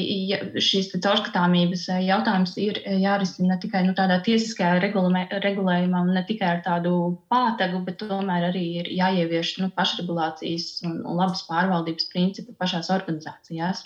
šīs 0.61 0.91
caurskatāmības 0.93 1.87
jautājums, 2.03 2.55
ir 2.61 2.79
jārisina 3.01 3.53
ne 3.53 3.59
tikai 3.63 3.83
nu, 3.87 3.95
tādā 3.97 4.19
tiesiskajā 4.25 4.81
regulējumā, 4.83 6.03
ne 6.09 6.23
tikai 6.27 6.49
ar 6.57 6.61
tādu 6.65 6.93
pātagu, 7.31 7.83
bet 7.87 8.01
tomēr 8.03 8.49
arī 8.51 8.65
ir 8.81 8.91
jāievieš 8.93 9.57
nu, 9.63 9.71
pašregulācijas 9.77 10.83
un, 10.87 11.01
un 11.05 11.19
labas 11.21 11.45
pārvaldības 11.49 12.09
principi 12.13 12.55
pašās 12.59 12.91
organizācijās. 12.93 13.85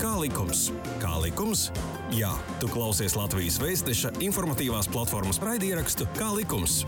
Kā 0.00 0.14
likums? 0.16 0.70
Kā 1.02 1.18
likums? 1.20 1.68
Jā, 2.16 2.32
tu 2.58 2.70
klausies 2.72 3.14
Latvijas 3.18 3.60
Vēstneša 3.60 4.16
informatīvās 4.24 4.88
platformas 4.90 5.38
raidierakstu 5.44 6.08
Kā 6.16 6.32
likums? 6.34 6.80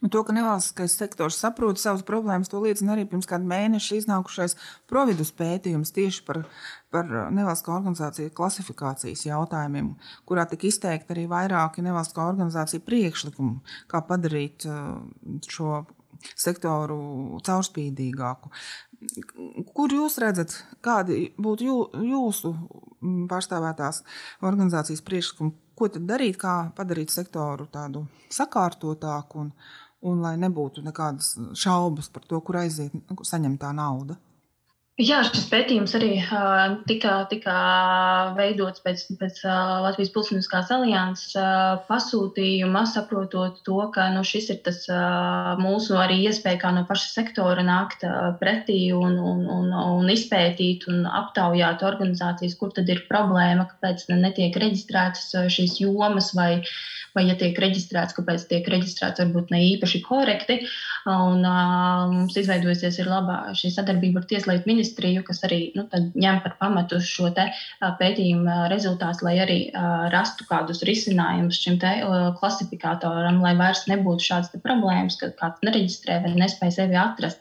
Nu, 0.00 0.08
to, 0.08 0.22
ka 0.24 0.32
nevalstiskais 0.32 0.94
sektors 0.96 1.36
saprot 1.42 1.80
savas 1.80 2.00
problēmas, 2.08 2.48
to 2.48 2.60
liecina 2.64 2.94
arī 2.94 3.04
pirms 3.08 3.28
kāda 3.28 3.44
mēneša 3.50 3.98
iznākušais 3.98 4.56
providus 4.88 5.32
pētījums 5.36 5.92
tieši 5.92 6.22
par, 6.24 6.40
par 6.94 7.10
nevalstiskā 7.36 7.74
organizāciju 7.76 8.32
klasifikācijas 8.36 9.26
jautājumiem, 9.28 9.92
kurā 10.24 10.46
tika 10.48 10.70
izteikti 10.70 11.12
arī 11.12 11.26
vairāki 11.28 11.84
nevalstiskā 11.84 12.24
organizācija 12.32 12.84
priekšlikumi, 12.86 13.60
kā 13.92 14.00
padarīt 14.08 14.64
uh, 14.70 15.02
šo 15.52 15.82
sektoru 16.36 17.40
caurspīdīgāku. 17.46 18.50
Kur 19.76 19.92
jūs 19.92 20.18
redzat, 20.20 20.54
kādi 20.84 21.30
būtu 21.40 21.68
jū, 21.68 21.76
jūsu 22.08 22.52
mm, 22.54 23.26
pārstāvētās 23.30 24.02
organizācijas 24.44 25.04
priekšlikumi, 25.04 25.54
ko 25.76 25.88
tad 25.92 26.04
darīt, 26.08 26.36
kā 26.40 26.56
padarīt 26.76 27.12
sektoru 27.12 27.68
tādu 27.72 28.04
sakārtotāku 28.32 29.46
un, 29.46 29.54
un 30.06 30.22
lai 30.24 30.34
nebūtu 30.40 30.84
nekādas 30.84 31.34
šaubas 31.58 32.08
par 32.12 32.24
to, 32.28 32.40
kur 32.40 32.60
aiziet 32.62 32.94
saņemtā 33.32 33.72
nauda? 33.76 34.16
Jā, 35.00 35.22
šis 35.24 35.46
pētījums 35.48 35.94
arī 35.96 36.10
uh, 36.20 36.74
tika, 36.84 37.22
tika 37.30 37.54
veidots 38.36 38.82
pēc, 38.84 39.06
pēc 39.16 39.38
uh, 39.46 39.78
Latvijas 39.86 40.10
Pilsoniskās 40.12 40.68
alianses 40.74 41.32
uh, 41.40 41.78
pasūtījuma, 41.86 42.82
saprotot 42.90 43.62
to, 43.64 43.78
ka 43.94 44.10
nu, 44.12 44.20
šis 44.28 44.50
ir 44.52 44.58
tas 44.66 44.82
uh, 44.92 45.54
mūsu 45.62 45.96
arī 45.96 46.18
iespēja 46.26 46.60
kā 46.66 46.74
no 46.76 46.84
paša 46.88 47.08
sektora 47.14 47.64
nākt 47.64 48.04
uh, 48.04 48.34
pretī 48.42 48.90
un, 48.92 49.16
un, 49.16 49.40
un, 49.48 49.72
un 49.72 50.12
izpētīt 50.12 50.84
un 50.92 51.08
aptaujāt 51.08 51.86
organizācijas, 51.86 52.58
kur 52.60 52.76
tad 52.76 52.92
ir 52.92 53.00
problēma, 53.08 53.70
kāpēc 53.72 54.04
netiek 54.12 54.60
reģistrētas 54.60 55.32
šīs 55.56 55.80
jomas 55.80 56.34
vai, 56.36 56.58
vai 57.16 57.24
ja 57.30 57.38
tiek 57.40 57.56
reģistrēts, 57.56 58.18
kāpēc 58.20 58.44
tiek 58.52 58.68
reģistrēts 58.68 59.24
varbūt 59.24 59.56
ne 59.56 59.64
īpaši 59.70 60.04
korekti. 60.04 60.60
Un, 61.08 61.40
uh, 61.40 62.04
mums 62.12 62.36
izveidojusies 62.36 63.00
ir 63.00 63.08
laba 63.08 63.56
šī 63.56 63.72
sadarbība 63.72 64.20
ar 64.20 64.28
Tieslietu 64.28 64.68
ministru 64.68 64.89
ministriju, 64.90 65.22
kas 65.24 65.42
arī 65.46 65.72
nu, 65.76 65.86
ņem 66.14 66.42
par 66.42 66.56
pamatu 66.58 67.00
šo 67.00 67.30
pētījumu 67.32 68.68
rezultātu, 68.70 69.24
lai 69.24 69.38
arī 69.38 69.70
rastu 70.10 70.44
kādus 70.48 70.82
risinājumus 70.82 71.60
šim 71.62 71.78
klasifikatoram, 72.38 73.40
lai 73.42 73.54
vairs 73.56 73.86
nebūtu 73.86 74.20
šādas 74.20 74.50
problēmas, 74.62 75.18
ka 75.20 75.30
kāds 75.38 75.62
nereģistrē 75.62 76.22
vai 76.24 76.34
nespēj 76.34 76.72
sevi 76.72 76.96
atrast. 76.96 77.40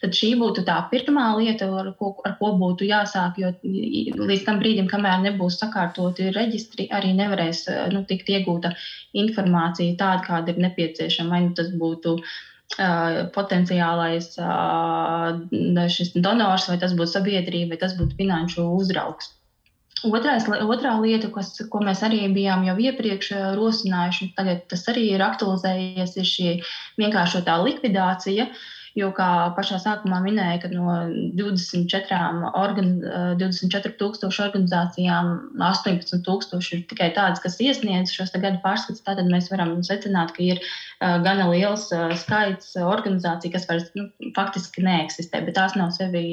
Tad 0.00 0.14
šī 0.16 0.32
būtu 0.40 0.62
tā 0.64 0.78
pirmā 0.88 1.36
lieta, 1.36 1.66
ar 1.76 1.90
ko, 1.98 2.14
ar 2.24 2.38
ko 2.38 2.54
būtu 2.56 2.86
jāsāk, 2.88 3.36
jo 3.36 3.50
līdz 3.62 4.46
tam 4.46 4.60
brīdim, 4.62 4.88
kamēr 4.88 5.20
nebūs 5.26 5.58
sakārtoti 5.60 6.30
reģistri, 6.32 6.88
arī 6.88 7.12
nevarēs 7.18 7.66
nu, 7.92 8.06
tikt 8.08 8.32
iegūta 8.32 8.72
informācija 9.12 9.98
tāda, 10.00 10.24
kāda 10.24 10.54
ir 10.54 10.62
nepieciešama. 10.64 11.34
Vai 11.34 11.42
nu 11.44 11.52
tas 11.58 11.68
būtu 11.76 12.14
uh, 12.16 12.32
potenciālais 13.34 14.30
šis 15.96 16.14
donors, 16.14 16.68
vai 16.70 16.78
tas 16.78 16.94
būtu 16.96 17.12
sabiedrība, 17.16 17.74
vai 17.74 17.80
tas 17.82 17.96
būtu 17.98 18.18
finanšu 18.20 18.66
uzraugs. 18.78 19.34
Otrais, 20.06 20.46
otrā 20.48 20.94
lieta, 21.02 21.28
kas, 21.28 21.52
ko 21.68 21.82
mēs 21.84 22.00
arī 22.06 22.22
bijām 22.32 22.62
jau 22.64 22.76
iepriekš 22.80 23.34
rosinājuši, 23.58 24.30
tagad 24.38 24.62
tas 24.70 24.86
arī 24.88 25.10
ir 25.12 25.24
aktualizējies, 25.26 26.14
ir 26.16 26.28
šī 26.30 26.52
vienkāršotā 27.02 27.58
likvidācija. 27.66 28.46
Uh, 28.48 28.68
Jo, 28.98 29.12
kā 29.14 29.26
pašā 29.54 29.78
sākumā 29.82 30.18
minēja, 30.24 30.64
ka 30.64 30.68
no 30.72 30.94
24, 31.38 32.50
organ, 32.58 32.88
24 33.38 33.94
tūkstošu 34.00 34.42
organizācijām 34.48 35.30
18 35.62 36.24
tūkstoši 36.26 36.74
ir 36.76 36.82
tikai 36.90 37.12
tādas, 37.14 37.42
kas 37.44 37.60
iesniedz 37.62 38.10
šos 38.16 38.34
gadu 38.34 38.58
pārskats, 38.64 39.04
tad 39.06 39.22
mēs 39.28 39.50
varam 39.52 39.76
secināt, 39.86 40.34
ka 40.34 40.42
ir 40.42 40.62
gana 40.98 41.46
liels 41.52 41.86
skaits 42.24 42.74
organizāciju, 42.82 43.54
kas 43.54 43.68
vairs 43.70 43.90
nu, 43.94 44.08
faktiski 44.34 44.82
neeksistē, 44.86 45.44
bet 45.46 45.58
tās 45.60 45.78
nav 45.78 45.94
sevi 45.94 46.24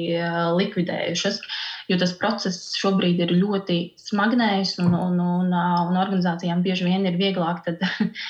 likvidējušas. 0.58 1.42
Jo 1.88 1.96
tas 2.00 2.12
process 2.20 2.74
šobrīd 2.76 3.22
ir 3.24 3.32
ļoti 3.40 3.78
smagnējs 4.02 4.74
un, 4.84 4.92
un, 4.92 5.16
un, 5.24 5.54
un 5.54 5.96
organizācijām 6.02 6.60
bieži 6.66 6.84
vien 6.88 7.08
ir 7.08 7.16
vieglāk 7.20 7.62
tad, 7.64 7.84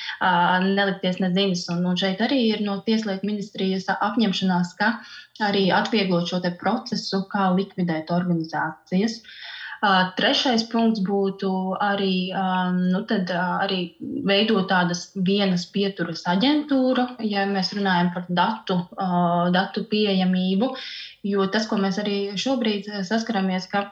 nelikties 0.79 1.19
neziņas. 1.23 1.65
Un, 1.75 1.83
un 1.91 1.99
šeit 1.99 2.23
arī 2.23 2.39
ir 2.53 2.63
no 2.65 2.79
Tieslietu 2.87 3.27
ministrijas 3.27 3.89
apņemšanās, 3.95 4.73
ka 4.79 4.93
arī 5.51 5.67
atvieglot 5.75 6.31
šo 6.31 6.41
procesu, 6.61 7.25
kā 7.31 7.51
likvidēt 7.59 8.15
organizācijas. 8.15 9.19
Uh, 9.19 9.58
trešais 10.17 10.65
punkts 10.71 10.99
būtu 11.05 11.49
arī, 11.79 12.31
um, 12.35 12.79
nu 12.91 13.03
tad, 13.07 13.29
uh, 13.31 13.59
arī 13.63 13.95
veidot 14.27 14.67
tādas 14.69 15.09
vienas 15.15 15.65
pieturas 15.71 16.25
aģentūru, 16.27 17.05
ja 17.23 17.45
mēs 17.47 17.73
runājam 17.77 18.11
par 18.13 18.25
datu, 18.29 18.81
uh, 18.97 19.47
datu 19.55 19.85
pieejamību. 19.87 20.73
Jo 21.23 21.47
tas, 21.51 21.67
ko 21.67 21.79
mēs 21.79 21.99
arī 21.99 22.35
šobrīd 22.35 22.91
saskaramies, 23.07 23.67
ka 23.71 23.89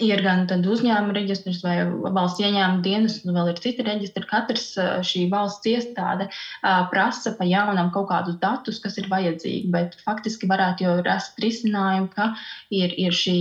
Ir 0.00 0.22
gan 0.24 0.46
uzņēmuma 0.48 1.12
reģistrs 1.12 1.58
vai 1.60 1.74
valsts 1.84 2.40
ieņēmuma 2.40 2.80
dienas, 2.80 3.18
un 3.26 3.34
vēl 3.36 3.50
ir 3.50 3.58
citi 3.60 3.84
reģistri. 3.84 4.24
Katrs 4.24 4.70
šī 5.04 5.26
valsts 5.28 5.68
iestāde 5.68 6.30
prasa 6.88 7.34
pa 7.36 7.44
jaunam 7.44 7.90
kaut 7.92 8.08
kādus 8.08 8.38
datus, 8.40 8.78
kas 8.80 8.96
ir 8.96 9.10
vajadzīgi. 9.12 9.68
Bet 9.74 9.98
faktiski 10.00 10.48
varētu 10.48 10.86
jau 10.86 10.94
rast 11.04 11.36
risinājumu, 11.44 12.08
ka 12.16 12.30
ir, 12.72 12.94
ir 12.96 13.12
šī 13.12 13.36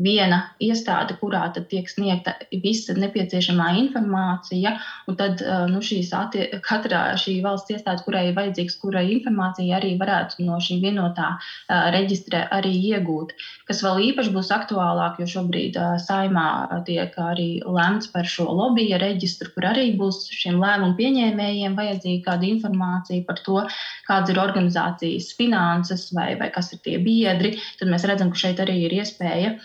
viena 0.00 0.38
iestāde, 0.64 1.18
kurā 1.20 1.44
tiek 1.58 1.92
sniegta 1.92 2.38
visa 2.64 2.96
nepieciešamā 2.96 3.68
informācija. 3.82 4.78
Un 5.12 5.20
tad 5.20 5.44
nu, 5.68 5.84
šīs 5.84 6.08
attie, 6.16 6.48
katrā 6.64 7.04
šī 7.20 7.42
valsts 7.44 7.76
iestāde, 7.76 8.00
kurai 8.08 8.30
ir 8.30 8.40
vajadzīgs, 8.40 8.80
kurai 8.80 9.04
informācija 9.18 9.76
arī 9.76 9.92
varētu 10.00 10.48
no 10.48 10.56
šī 10.56 10.80
vienotā 10.88 11.36
reģistra 11.68 12.46
arī 12.56 12.72
iegūt. 12.94 13.36
Kas 13.68 13.84
vēl 13.84 14.06
īpaši 14.08 14.32
būs 14.32 14.54
aktuālāk, 14.56 15.20
jo 15.20 15.28
šobrīd 15.36 15.65
šobrīd 15.66 16.02
saimā 16.06 16.82
tiek 16.86 17.12
arī 17.18 17.62
lemts 17.64 18.08
par 18.12 18.24
šo 18.24 18.46
lobija 18.46 18.98
reģistru, 18.98 19.50
kur 19.54 19.66
arī 19.72 19.96
būs 19.98 20.28
šiem 20.30 20.60
lēmumu 20.60 20.96
pieņēmējiem 20.96 21.76
vajadzīga 21.76 22.24
kāda 22.30 22.46
informācija 22.46 23.24
par 23.26 23.40
to, 23.44 23.66
kādas 24.06 24.30
ir 24.30 24.38
organizācijas 24.38 25.34
finanses 25.36 26.12
vai, 26.14 26.36
vai 26.38 26.50
kas 26.50 26.72
ir 26.72 26.78
tie 26.84 26.98
biedri. 26.98 27.58
Tad 27.78 27.88
mēs 27.88 28.06
redzam, 28.06 28.30
ka 28.30 28.38
šeit 28.38 28.60
arī 28.60 28.86
ir 28.86 28.92
iespēja 29.00 29.56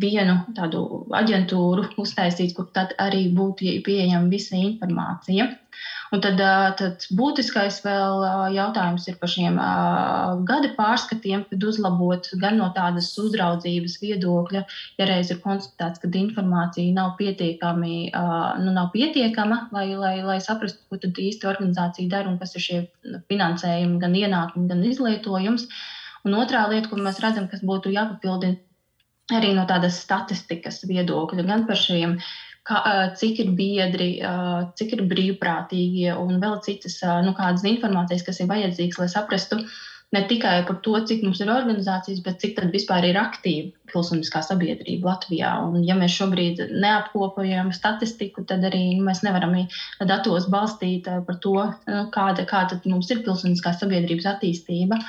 vienu 0.00 0.38
tādu 0.56 1.06
aģentūru 1.12 1.94
uztaisīt, 2.00 2.54
kur 2.56 2.68
tad 2.72 2.94
arī 2.98 3.28
būtu 3.32 3.80
pieejama 3.84 4.28
visa 4.28 4.56
informācija. 4.56 5.48
Un 6.14 6.22
tad, 6.24 6.40
tad 6.80 7.04
būtiskais 7.12 7.82
vēl 7.84 8.22
jautājums 8.54 9.04
ir 9.10 9.18
par 9.20 9.28
šiem 9.28 9.58
gada 10.48 10.70
pārskatiem, 10.78 11.44
kad 11.50 11.66
uzlabot 11.70 12.30
gan 12.40 12.56
no 12.60 12.70
tādas 12.76 13.10
uzraudzības 13.20 13.98
viedokļa, 14.00 14.62
ja 15.00 15.08
reiz 15.10 15.32
ir 15.34 15.42
konstatēts, 15.44 16.00
ka 16.00 16.08
informācija 16.20 16.94
nav 16.96 17.12
pietiekami, 17.20 17.98
nu, 18.64 18.72
nav 18.78 18.88
pietiekama, 18.94 19.66
lai, 19.76 19.90
lai, 20.00 20.14
lai 20.24 20.38
saprastu, 20.44 20.80
ko 20.88 21.00
tad 21.02 21.20
īsti 21.20 21.50
organizācija 21.50 22.08
dara 22.14 22.32
un 22.32 22.40
kas 22.40 22.56
ir 22.56 22.64
šie 22.64 22.80
finansējumi, 23.28 24.00
gan 24.00 24.16
ienākumi, 24.16 24.68
gan 24.72 24.84
izlietojums. 24.88 25.68
Un 26.26 26.34
otrā 26.40 26.64
lieta, 26.72 26.88
ko 26.90 26.96
mēs 26.98 27.20
redzam, 27.22 27.46
kas 27.52 27.60
būtu 27.64 27.92
jāpapildina 27.94 28.58
arī 29.36 29.52
no 29.56 29.66
tādas 29.68 30.00
statistikas 30.00 30.80
viedokļa, 30.88 31.44
gan 31.48 31.66
par 31.68 31.76
šiem 31.76 32.16
kā, 32.68 32.80
cik 33.18 33.44
ir 33.44 33.52
biedri, 33.58 34.08
cik 34.78 34.96
ir 34.96 35.04
brīvprātīgie 35.10 36.14
un 36.16 36.40
vēl 36.42 36.58
citas 36.66 37.00
nu, 37.24 37.34
informācijas, 37.72 38.26
kas 38.26 38.42
ir 38.42 38.50
vajadzīgas, 38.50 39.00
lai 39.02 39.12
saprastu 39.12 39.62
ne 40.12 40.22
tikai 40.28 40.62
par 40.68 40.78
to, 40.84 40.94
cik 41.08 41.24
mums 41.24 41.40
ir 41.44 41.50
organizācijas, 41.52 42.20
bet 42.24 42.40
cik 42.40 42.60
vispār 42.72 43.04
ir 43.10 43.18
aktīva 43.20 43.92
pilsoniskā 43.92 44.40
sabiedrība 44.44 45.10
Latvijā. 45.10 45.50
Un, 45.66 45.82
ja 45.84 45.96
mēs 45.98 46.16
šobrīd 46.16 46.62
neapkopojam 46.84 47.72
statistiku, 47.76 48.44
tad 48.48 48.64
arī 48.68 48.82
nu, 48.96 49.04
mēs 49.08 49.24
nevaram 49.26 49.56
datos 50.12 50.48
balstīt 50.52 51.08
par 51.26 51.40
to, 51.44 51.56
nu, 51.88 52.04
kāda, 52.14 52.46
kāda 52.48 52.80
mums 52.86 53.10
ir 53.12 53.24
pilsoniskās 53.26 53.82
sabiedrības 53.82 54.30
attīstība. 54.36 55.00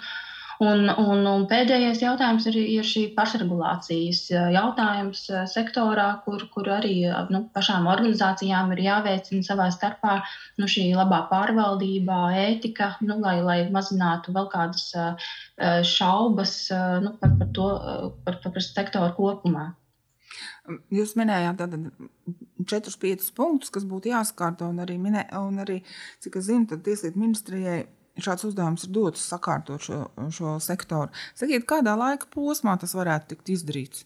Un, 0.60 0.90
un, 0.92 1.22
un 1.24 1.46
pēdējais 1.48 2.02
jautājums 2.04 2.44
ir, 2.52 2.58
ir 2.60 2.84
šī 2.84 3.06
pašregulācijas 3.16 4.26
jautājums 4.52 5.22
sektorā, 5.48 6.08
kur, 6.26 6.42
kur 6.52 6.68
arī 6.76 6.96
nu, 7.32 7.46
pašām 7.56 7.88
organizācijām 7.88 8.74
ir 8.76 8.82
jāveicina 8.84 9.46
savā 9.48 9.70
starpā 9.72 10.18
nu, 10.60 10.68
šī 10.68 10.90
labā 10.98 11.22
pārvaldība, 11.30 12.18
ētika, 12.42 12.90
nu, 13.08 13.22
lai, 13.24 13.38
lai 13.46 13.60
mazinātu 13.72 14.36
vēl 14.36 14.50
kādas 14.52 14.90
šaubas 15.88 16.56
nu, 17.06 17.14
par, 17.22 17.38
par 17.40 17.54
to, 17.56 17.70
par, 18.28 18.42
par 18.44 18.66
sektoru 18.66 19.16
kopumā. 19.16 19.70
Jūs 20.94 21.16
minējāt 21.18 21.62
tātad 21.62 21.88
4-5 22.68 23.32
punktus, 23.38 23.72
kas 23.74 23.88
būtu 23.88 24.12
jāskārto, 24.12 24.68
un 24.70 24.84
arī, 24.84 25.00
minē, 25.02 25.24
un 25.40 25.64
arī 25.64 25.80
cik 26.20 26.38
es 26.42 26.50
zinu, 26.52 26.68
tad 26.70 26.84
Tieslietu 26.86 27.24
ministrijai 27.24 27.80
šāds 28.18 28.46
uzdevums 28.50 28.86
ir 28.88 28.94
dots 28.96 29.26
sakārtot 29.32 29.84
šo, 29.86 30.04
šo 30.36 30.58
sektoru. 30.64 31.14
Sakiet, 31.38 31.68
kādā 31.70 31.96
laika 32.00 32.30
posmā 32.34 32.78
tas 32.82 32.96
varētu 32.98 33.34
tikt 33.34 33.54
izdarīts? 33.58 34.06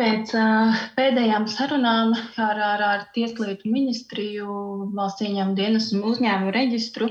Pēc 0.00 0.30
uh, 0.32 0.76
pēdējām 0.96 1.44
sarunām 1.52 2.14
ar, 2.40 2.60
ar, 2.64 2.82
ar 2.86 3.02
Tieslietu 3.12 3.68
ministriju, 3.68 4.54
valsts 4.96 5.26
ieņēmuma 5.26 5.58
dienas 5.58 5.90
un 5.92 6.06
uzņēmumu 6.08 6.54
reģistru 6.56 7.10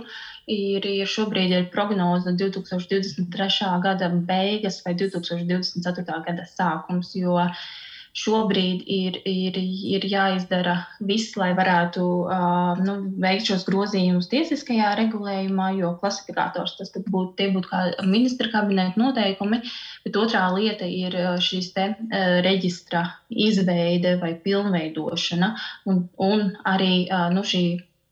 ir, 0.50 0.88
ir 0.90 1.12
šobrīd 1.12 1.54
ir 1.54 1.68
prognoze 1.76 2.34
2023. 2.40 3.70
gada 3.84 4.10
beigas 4.32 4.82
vai 4.88 4.96
2024. 4.98 6.18
gada 6.32 6.48
sākums. 6.50 7.14
Jo 7.20 7.38
uh, 7.44 7.70
šobrīd 8.18 8.84
ir, 8.90 9.20
ir, 9.28 9.58
ir 9.96 10.06
jāizdara 10.10 10.76
viss, 11.06 11.36
lai 11.40 11.52
varētu 11.58 12.06
uh, 12.26 12.80
nu, 12.82 12.96
veikt 13.22 13.52
šos 13.52 13.66
grozījumus 13.68 14.30
tiesiskajā 14.32 14.94
regulējumā, 15.00 15.72
jo 15.80 15.94
klasifikators 16.02 16.78
tas 16.80 16.94
būtu, 16.98 17.36
tie 17.38 17.50
būtu 17.54 17.72
kā 17.72 17.84
ministra 18.08 18.50
kabineta 18.54 19.00
noteikumi, 19.00 19.62
bet 20.06 20.20
otrā 20.20 20.48
lieta 20.56 20.88
ir 20.90 21.16
šīs 21.44 21.74
te 21.76 21.92
uh, 21.94 22.40
reģistra 22.46 23.06
izveide 23.30 24.18
vai 24.22 24.34
pilnveidošana 24.44 25.54
un, 25.90 26.08
un 26.18 26.50
arī 26.68 27.06
uh, 27.08 27.30
nu, 27.36 27.46
šī 27.46 27.64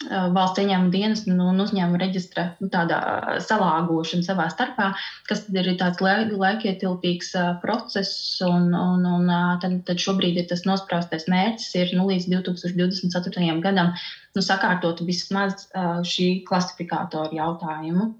valsts 0.06 0.62
ieņēmuma 0.62 0.92
dienas 0.94 1.24
un 1.28 1.62
uzņēmuma 1.64 2.00
reģistra 2.02 2.44
nu, 2.62 2.70
salāgošana 2.70 4.28
savā 4.28 4.46
starpā, 4.54 4.92
kas 5.30 5.46
ir 5.50 5.72
tāds 5.80 6.04
laikietilpīgs 6.04 7.34
uh, 7.36 7.48
process. 7.64 8.38
Un, 8.46 8.70
un, 8.78 9.08
un 9.10 9.32
tad, 9.64 9.80
tad 9.90 10.04
šobrīd 10.04 10.38
ir 10.38 10.48
tas 10.52 10.64
nospraustais 10.70 11.26
mērķis, 11.32 11.74
ir 11.82 11.96
nu, 11.98 12.06
līdz 12.12 12.30
2024. 12.36 13.50
gadam 13.66 13.94
nu, 13.98 14.46
sakārtot 14.46 15.02
vismaz 15.08 15.68
šī 16.06 16.30
klasifikātora 16.48 17.34
jautājumu. 17.34 18.14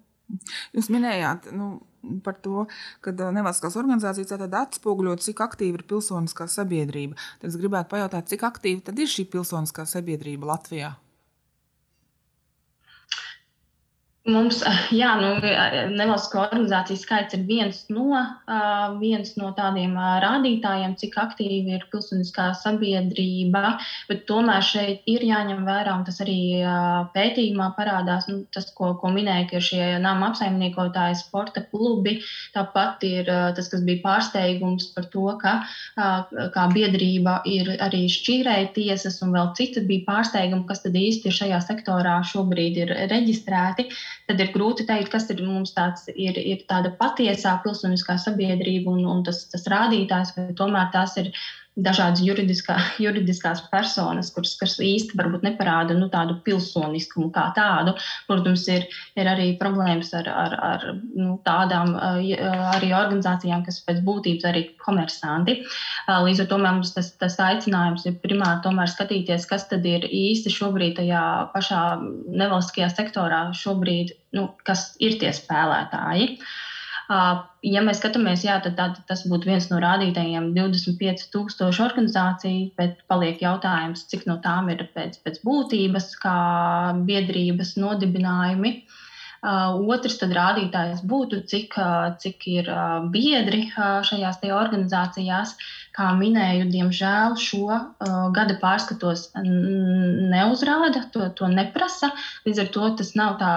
Jūs 0.76 0.90
minējāt, 0.92 1.52
nu, 1.56 1.78
par 2.26 2.36
to, 2.44 2.66
ka 3.06 3.14
nevalstiskās 3.16 3.78
organizācijas 3.80 4.34
atspoguļo, 4.48 5.16
cik 5.24 5.42
aktīva 5.46 5.80
ir 5.80 5.88
pilsoniskā 5.88 6.50
sabiedrība. 6.52 7.18
Tad 7.42 7.52
es 7.54 7.60
gribētu 7.60 7.94
pajautāt, 7.96 8.32
cik 8.34 8.48
aktīva 8.48 8.96
ir 8.98 9.12
šī 9.12 9.28
pilsoniskā 9.32 9.88
sabiedrība 9.88 10.52
Latvijā? 10.56 10.96
Mums, 14.28 14.58
jā, 14.92 15.14
nu, 15.22 15.30
nevalstisko 15.96 16.42
organizāciju 16.42 17.00
skaits 17.00 17.36
ir 17.38 17.46
viens 17.48 17.78
no, 17.88 18.20
viens 19.00 19.30
no 19.40 19.54
tādiem 19.56 19.94
rādītājiem, 19.96 20.98
cik 21.00 21.16
aktīvi 21.22 21.78
ir 21.78 21.86
pilsoniskā 21.94 22.50
sabiedrība, 22.60 23.78
bet 24.10 24.26
tomēr 24.28 24.66
šeit 24.68 25.08
ir 25.08 25.24
jāņem 25.24 25.62
vērā, 25.64 25.94
un 25.96 26.04
tas 26.10 26.20
arī 26.26 26.60
pētījumā 27.14 27.70
parādās, 27.78 28.28
nu, 28.28 28.42
tas, 28.52 28.68
ko, 28.76 28.90
ko 29.00 29.14
minēja, 29.16 29.46
ka 29.48 29.62
ir 29.62 29.66
šie 29.70 29.88
nama 30.04 30.34
apsaimniekotāji, 30.34 31.22
sporta 31.22 31.64
klubi, 31.72 32.18
tāpat 32.58 33.08
ir 33.08 33.32
tas, 33.32 33.72
kas 33.72 33.88
bija 33.88 34.04
pārsteigums 34.04 34.92
par 34.98 35.08
to, 35.16 35.26
ka 35.40 35.56
kā 36.52 36.68
biedrība 36.76 37.40
ir 37.48 37.78
arī 37.80 38.04
šķīrēja 38.12 38.74
tiesas, 38.76 39.22
un 39.24 39.32
vēl 39.40 39.56
citi 39.56 39.88
bija 39.88 40.04
pārsteigumi, 40.12 40.68
kas 40.68 40.84
tad 40.84 41.00
īsti 41.00 41.32
ir 41.32 41.40
šajā 41.40 41.64
sektorā 41.72 42.20
šobrīd 42.28 42.84
ir 42.84 42.96
reģistrēti 43.08 43.88
tad 44.28 44.42
ir 44.44 44.52
grūti 44.54 44.86
teikt, 44.88 45.12
kas 45.14 45.30
ir 45.34 45.44
mums 45.46 45.72
tāds 45.76 46.10
ir, 46.14 46.38
ir 46.38 46.66
tāda 46.70 46.92
patiesā 47.00 47.56
pilsoniskā 47.64 48.18
sabiedrība 48.22 48.92
un, 48.92 49.06
un 49.08 49.24
tas, 49.28 49.46
tas 49.52 49.64
rādītājs, 49.72 50.36
vai 50.36 50.52
tomēr 50.58 50.92
tās 50.94 51.16
ir 51.22 51.32
dažādas 51.78 52.22
juridiskā, 52.26 52.78
juridiskās 53.06 53.62
personas, 53.72 54.32
kuras, 54.34 54.56
kas 54.60 54.78
īsti 54.84 55.18
varbūt 55.20 55.46
neparāda 55.46 55.96
nu, 55.98 56.10
tādu 56.14 56.38
pilsoniskumu 56.46 57.30
kā 57.36 57.48
tādu. 57.58 57.96
Protams, 58.30 58.66
ir, 58.74 58.88
ir 59.20 59.30
arī 59.30 59.50
problēmas 59.62 60.14
ar, 60.18 60.30
ar, 60.32 60.58
ar 60.70 60.86
nu, 61.16 61.38
tādām 61.48 61.96
arī 61.98 62.92
organizācijām, 62.98 63.64
kas 63.68 63.82
pēc 63.88 64.02
būtības 64.08 64.48
arī 64.50 64.64
komersanti. 64.84 65.60
Līdz 66.08 66.44
ar 66.44 66.52
to 66.52 66.62
mums 66.62 66.94
tas, 66.96 67.12
tas 67.22 67.38
aicinājums 67.44 68.08
ir 68.10 68.18
primāri 68.24 68.88
skatīties, 68.88 69.46
kas 69.50 69.68
tad 69.70 69.86
ir 69.86 70.08
īsti 70.08 70.54
šobrīd 70.54 70.98
tajā 71.00 71.26
pašā 71.54 71.82
nevalstiskajā 72.02 72.90
sektorā, 72.94 73.42
šobrīd, 73.58 74.16
nu, 74.38 74.50
kas 74.68 74.90
ir 75.04 75.20
tie 75.22 75.34
spēlētāji. 75.36 76.38
Uh, 76.38 76.56
Ja 77.08 77.82
mēs 77.88 78.02
skatāmies, 78.02 78.44
jā, 78.44 78.58
tad, 78.64 78.76
tad 78.76 78.98
tas 79.08 79.22
būtu 79.32 79.48
viens 79.48 79.70
no 79.72 79.80
rādītājiem- 79.80 80.52
25,000 80.58 81.80
organizāciju, 81.86 82.72
bet 82.76 83.00
paliek 83.08 83.40
jautājums, 83.40 84.04
cik 84.12 84.26
no 84.28 84.38
tām 84.44 84.68
ir 84.74 84.90
pēc, 84.96 85.22
pēc 85.24 85.40
būtības, 85.48 86.10
kā 86.20 86.38
biedrības 87.08 87.78
nodibinājumi. 87.80 88.82
Otrs 89.48 90.18
rādītājs 90.20 91.04
būtu, 91.08 91.46
cik, 91.48 91.76
cik 92.20 92.48
ir 92.48 92.72
biedri 93.14 93.70
šajās 93.78 94.42
organizācijās. 94.44 95.54
Kā 95.96 96.12
minēju, 96.18 96.66
diemžēl 96.74 97.38
šo 97.40 97.78
gada 98.34 98.58
pārskatos 98.60 99.32
neuzrāda, 99.38 101.06
to, 101.14 101.30
to 101.30 101.48
neprasa. 101.48 102.12
Līdz 102.46 102.60
ar 102.66 102.68
to 102.76 102.90
tas 102.98 103.16
nav 103.16 103.40
tā, 103.40 103.54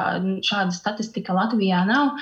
šāda 0.47 0.71
statistika 0.71 1.35
Latvijā 1.35 1.83
nav. 1.89 2.15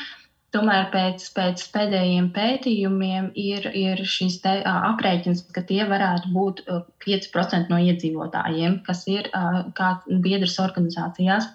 Tomēr 0.56 0.86
pēc, 0.92 1.24
pēc 1.36 1.62
pēdējiem 1.74 2.30
pētījumiem 2.32 3.26
ir, 3.36 3.66
ir 3.76 4.00
šis 4.08 4.38
te, 4.44 4.54
uh, 4.62 4.78
aprēķins, 4.94 5.42
ka 5.52 5.60
tie 5.68 5.82
varētu 5.90 6.32
būt 6.32 6.62
uh, 6.64 6.86
5% 7.04 7.68
no 7.72 7.80
iedzīvotājiem, 7.84 8.78
kas 8.86 9.04
ir 9.12 9.28
uh, 9.36 9.60
biedras 10.24 10.56
organizācijās. 10.64 11.50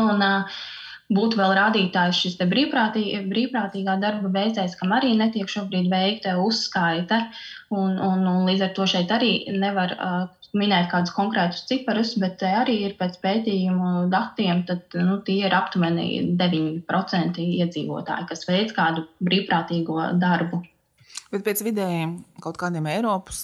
Un, 0.00 0.24
uh, 0.24 0.64
būtu 1.12 1.38
vēl 1.40 1.52
rādītājs 1.58 2.20
šis 2.24 2.38
brīvprātī, 2.48 3.04
brīvprātīgā 3.28 3.98
darba 4.00 4.30
veicējs, 4.32 4.78
kam 4.80 4.94
arī 4.96 5.12
netiek 5.18 5.50
šobrīd 5.50 5.90
veikta 5.92 6.38
uzskaita. 6.40 7.26
Un, 7.74 7.98
un, 7.98 8.24
un 8.24 8.48
līdz 8.48 8.68
ar 8.68 8.74
to 8.76 8.86
šeit 8.88 9.12
arī 9.12 9.32
nevar 9.52 9.94
uh, 9.98 10.26
minēt 10.56 10.90
kādus 10.92 11.12
konkrētus 11.14 11.64
ciparus, 11.68 12.14
bet 12.20 12.42
arī 12.46 12.78
ir 12.88 12.98
pēc 12.98 13.18
pētījumu 13.22 14.06
datiem, 14.12 14.62
tad 14.68 14.94
nu, 15.00 15.18
tie 15.26 15.40
ir 15.48 15.56
aptuveni 15.56 16.36
9% 16.38 17.42
iedzīvotāji, 17.44 18.28
kas 18.30 18.46
veic 18.48 18.76
kādu 18.76 19.08
brīvprātīgo 19.24 20.12
darbu. 20.20 20.62
Bet 21.34 21.42
pēc 21.46 21.64
vidējiem 21.66 22.12
kaut 22.42 22.58
kādiem 22.60 22.86
Eiropas 22.92 23.42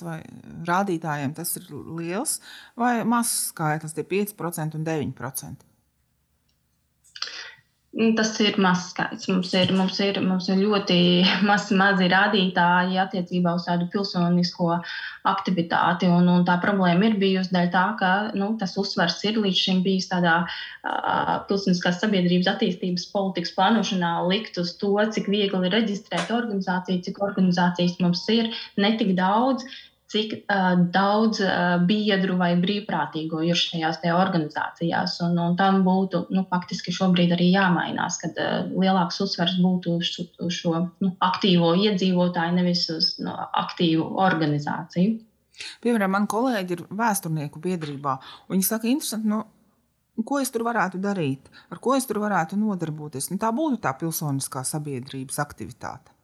rādītājiem 0.69 1.35
tas 1.35 1.57
ir 1.59 1.67
liels 1.99 2.37
vai 2.79 3.01
mazs 3.03 3.51
skaitlis, 3.51 3.97
tie 3.97 4.07
5% 4.07 4.79
un 4.79 4.87
9%. 4.87 5.70
Nu, 7.91 8.13
tas 8.15 8.37
ir 8.39 8.55
mazs 8.63 8.93
skaits. 8.93 9.27
Mums 9.27 9.51
ir, 9.59 9.73
mums 9.75 9.97
ir, 9.99 10.19
mums 10.23 10.47
ir 10.53 10.61
ļoti 10.61 10.99
maz, 11.49 11.65
mazi 11.75 12.07
rādītāji 12.13 13.01
attiecībā 13.03 13.57
uz 13.59 13.65
tādu 13.67 13.89
pilsonisko 13.91 14.77
aktivitāti. 15.27 16.07
Un, 16.07 16.29
un 16.31 16.47
tā 16.47 16.55
problēma 16.63 17.09
ir 17.09 17.19
bijusi 17.19 17.51
dēļ 17.57 17.73
tā, 17.75 17.83
ka 17.99 18.13
nu, 18.39 18.53
tas 18.63 18.77
uzsvers 18.79 19.19
ir 19.27 19.43
līdz 19.43 19.65
šim 19.65 19.83
bijis 19.83 20.07
tādā 20.13 20.37
uh, 20.47 21.35
pilsoniskās 21.51 21.99
sabiedrības 22.05 22.53
attīstības 22.55 23.09
politikas 23.11 23.57
plānošanā, 23.59 24.15
likt 24.31 24.63
uz 24.63 24.77
to, 24.79 24.95
cik 25.11 25.27
viegli 25.35 25.67
ir 25.67 25.79
reģistrēt 25.81 26.31
organizāciju, 26.39 27.03
cik 27.09 27.19
organizācijas 27.27 27.99
mums 28.05 28.23
ir, 28.31 28.55
ne 28.79 28.95
tik 29.03 29.17
daudz 29.19 29.67
cik 30.11 30.33
uh, 30.41 30.75
daudz 30.91 31.39
uh, 31.45 31.79
biedru 31.87 32.35
vai 32.41 32.51
brīvprātīgo 32.59 33.45
ir 33.47 33.59
šajās 33.59 34.01
organizācijās. 34.11 35.21
Un, 35.27 35.39
un 35.39 35.57
tam 35.59 35.85
būtu 35.87 36.25
nu, 36.35 36.45
faktiski 36.51 36.95
šobrīd 36.95 37.37
arī 37.37 37.53
jāmainās, 37.53 38.19
kad 38.23 38.39
uh, 38.43 38.67
lielāks 38.75 39.21
uzsvers 39.23 39.61
būtu 39.63 39.97
uz, 40.01 40.13
uz 40.43 40.59
šo 40.59 40.75
nu, 40.99 41.13
aktīvo 41.23 41.73
iedzīvotāju, 41.87 42.57
nevis 42.59 42.89
uz 42.91 43.15
nu, 43.23 43.37
aktīvu 43.63 44.11
organizāciju. 44.27 45.21
Piemēram, 45.85 46.15
man 46.17 46.29
kolēģi 46.31 46.77
ir 46.77 46.85
vēsturnieku 46.97 47.61
biedrībā. 47.63 48.17
Viņi 48.51 48.67
saka, 48.67 48.89
interesanti, 48.91 49.31
nu, 49.31 49.45
ko 50.27 50.41
es 50.43 50.51
tur 50.51 50.65
varētu 50.67 51.01
darīt, 51.03 51.51
ar 51.71 51.81
ko 51.83 51.95
es 51.97 52.09
tur 52.09 52.21
varētu 52.23 52.59
nodarboties. 52.61 53.31
Nu, 53.31 53.39
tā 53.41 53.53
būtu 53.55 53.81
tā 53.85 53.95
pilsoniskā 54.01 54.65
sabiedrības 54.67 55.39
aktivitāte. 55.43 56.17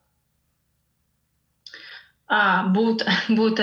Būt, 2.26 3.04
būt, 3.38 3.60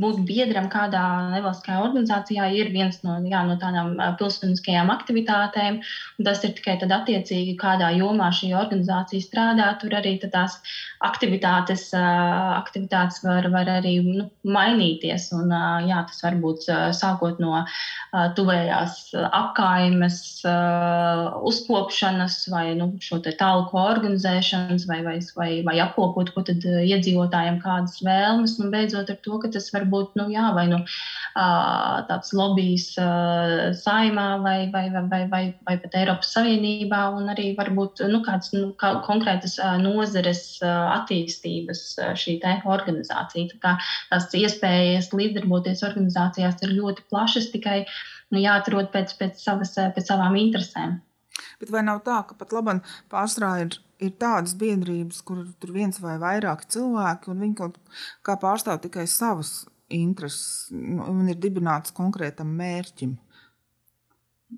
būt 0.00 0.20
biedram 0.24 0.70
kādā 0.72 1.02
nevalstiskajā 1.34 1.82
organizācijā 1.84 2.46
ir 2.56 2.70
viens 2.72 2.96
no, 3.04 3.18
jā, 3.28 3.42
no 3.44 3.58
tādām 3.60 3.92
pilsoniskajām 4.16 4.88
aktivitātēm. 4.88 5.82
Tas 6.24 6.40
ir 6.44 6.54
tikai 6.56 6.78
tad 6.80 6.94
attiecīgi, 6.96 7.58
kādā 7.60 7.90
jomā 7.98 8.30
šī 8.32 8.54
organizācija 8.56 9.20
strādā. 9.20 9.68
Tur 9.82 9.98
arī 9.98 10.14
tās 10.22 10.56
aktivitātes, 11.04 11.90
aktivitātes 11.92 13.20
var, 13.24 13.50
var 13.52 13.68
arī 13.68 13.98
nu, 14.06 14.30
mainīties. 14.48 15.28
Un, 15.36 15.52
jā, 15.84 16.00
tas 16.08 16.24
var 16.24 16.40
būt 16.40 16.70
sākot 16.96 17.36
no 17.36 17.66
tuvējās 18.36 18.96
apkaimes, 19.28 20.18
uzkopšanas 21.52 22.40
vai 22.48 22.64
nu, 22.80 22.94
šo 23.04 23.20
tālāko 23.28 23.84
organizēšanas 23.92 24.88
vai, 24.88 25.02
vai, 25.04 25.18
vai, 25.36 25.52
vai 25.68 25.78
apkopot, 25.84 26.32
ko 26.32 26.48
tad 26.48 26.64
iedzīvotājiem 26.64 27.60
kādas 27.60 27.89
kādas 27.90 28.02
vēlmes, 28.04 28.58
un 28.60 28.70
beidzot 28.70 29.10
ar 29.10 29.18
to, 29.24 29.38
ka 29.42 29.50
tas 29.50 29.70
var 29.72 29.84
būt 29.90 30.14
nu, 30.16 30.28
jā, 30.30 30.52
vai 30.54 30.66
nu, 30.68 30.78
tāds 31.34 32.32
lobbyis 32.32 32.94
saimā 33.82 34.40
vai, 34.42 34.70
vai, 34.70 34.90
vai, 34.90 35.02
vai, 35.08 35.28
vai, 35.28 35.54
vai 35.66 35.76
pat 35.78 35.94
Eiropas 35.94 36.32
Savienībā, 36.34 37.10
un 37.16 37.28
arī 37.30 37.56
varbūt 37.56 38.04
nu, 38.08 38.22
kāds 38.22 38.52
nu, 38.54 38.72
kā 38.78 39.00
konkrētas 39.06 39.58
nozares 39.82 40.60
attīstības 40.62 41.98
šī 42.14 42.38
organizācija. 42.64 43.50
Tā 43.50 43.58
kā 43.60 43.76
tās 44.10 44.30
iespējas 44.34 45.12
līdzdarboties 45.12 45.82
organizācijās 45.82 46.62
ir 46.62 46.76
ļoti 46.78 47.06
plašas, 47.10 47.50
tikai 47.52 47.84
nu, 48.30 48.40
jāatrod 48.40 48.90
pēc, 48.92 49.16
pēc, 49.18 49.40
savas, 49.42 49.74
pēc 49.74 50.06
savām 50.06 50.36
interesēm. 50.38 51.00
Bet 51.60 51.72
vai 51.74 51.84
nav 51.86 52.02
tā, 52.06 52.22
ka 52.26 52.36
pat 52.40 52.56
labi 52.56 52.80
pārstrā 53.12 53.54
ir 53.66 53.78
ir 54.00 54.14
tādas 54.20 54.56
biedrības, 54.58 55.20
kur 55.26 55.44
tur 55.60 55.74
viens 55.74 56.00
vai 56.02 56.16
vairāk 56.20 56.66
cilvēki, 56.72 57.32
un 57.32 57.44
viņi 57.44 57.58
kaut 57.58 57.80
kā 58.26 58.36
pārstāv 58.40 58.80
tikai 58.84 59.06
savas 59.10 59.64
intereses 59.90 60.70
nu, 60.72 61.04
un 61.10 61.28
ir 61.30 61.40
dibināts 61.40 61.94
konkrētam 61.96 62.54
mērķim. 62.60 63.18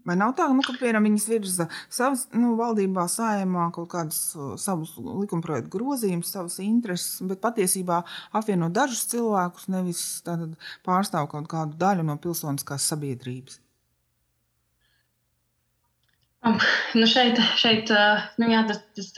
Vai 0.09 0.15
nav 0.17 0.31
tā, 0.39 0.47
nu, 0.57 0.63
ka 0.65 0.73
piemēram, 0.79 1.05
viņas 1.05 1.27
virza 1.29 1.67
savas 1.93 2.23
nu, 2.33 2.55
valdībā, 2.57 3.05
sājumā 3.13 3.67
kaut 3.77 3.91
kādus 3.93 4.21
uh, 4.39 4.55
savus 4.61 4.95
likumprojektu 4.97 5.69
grozījumus, 5.75 6.31
savas 6.33 6.57
intereses, 6.65 7.19
bet 7.29 7.43
patiesībā 7.45 7.99
apvieno 8.41 8.71
dažus 8.73 9.05
cilvēkus, 9.13 9.69
nevis 9.75 10.07
pārstāv 10.87 11.29
kaut 11.35 11.51
kādu 11.53 11.77
daļu 11.83 12.09
no 12.09 12.17
pilsoniskās 12.25 12.89
sabiedrības? 12.89 13.61
Nu 16.43 17.07
šeit, 17.07 17.37
šeit, 17.55 17.91
nu 18.43 18.47
jā, 18.51 18.65
tas, 18.67 18.81
tas 18.99 19.11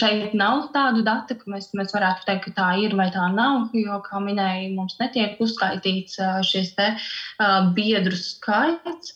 šeit 0.00 0.32
nav 0.38 0.70
tādu 0.72 1.02
datu, 1.04 1.34
ka 1.36 1.50
mēs, 1.52 1.66
mēs 1.76 1.92
varētu 1.92 2.24
teikt, 2.24 2.46
ka 2.46 2.52
tā 2.56 2.68
ir 2.80 2.94
vai 2.96 3.10
tā 3.12 3.26
nav. 3.34 3.66
Jo, 3.76 3.98
kā 4.04 4.22
minēju, 4.24 4.70
mums 4.78 4.96
netiek 4.96 5.36
uzskaitīts 5.44 6.16
šis 6.48 6.70
te, 6.78 6.94
biedru 7.76 8.16
skaits. 8.16 9.12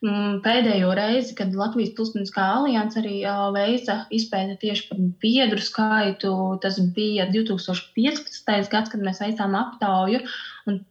Pēdējo 0.00 0.94
reizi, 0.96 1.34
kad 1.38 1.52
Latvijas 1.54 1.92
Pilsoniskā 1.94 2.46
alianse 2.56 2.98
arī 2.98 3.20
veica 3.54 3.96
izpēti 4.16 4.56
tieši 4.62 4.86
par 4.88 5.02
biedru 5.22 5.60
skaitu, 5.62 6.32
tas 6.64 6.80
bija 6.96 7.28
2015. 7.30 8.72
gads, 8.72 8.90
kad 8.90 9.04
mēs 9.04 9.20
veicām 9.22 9.54
aptauju. 9.60 10.24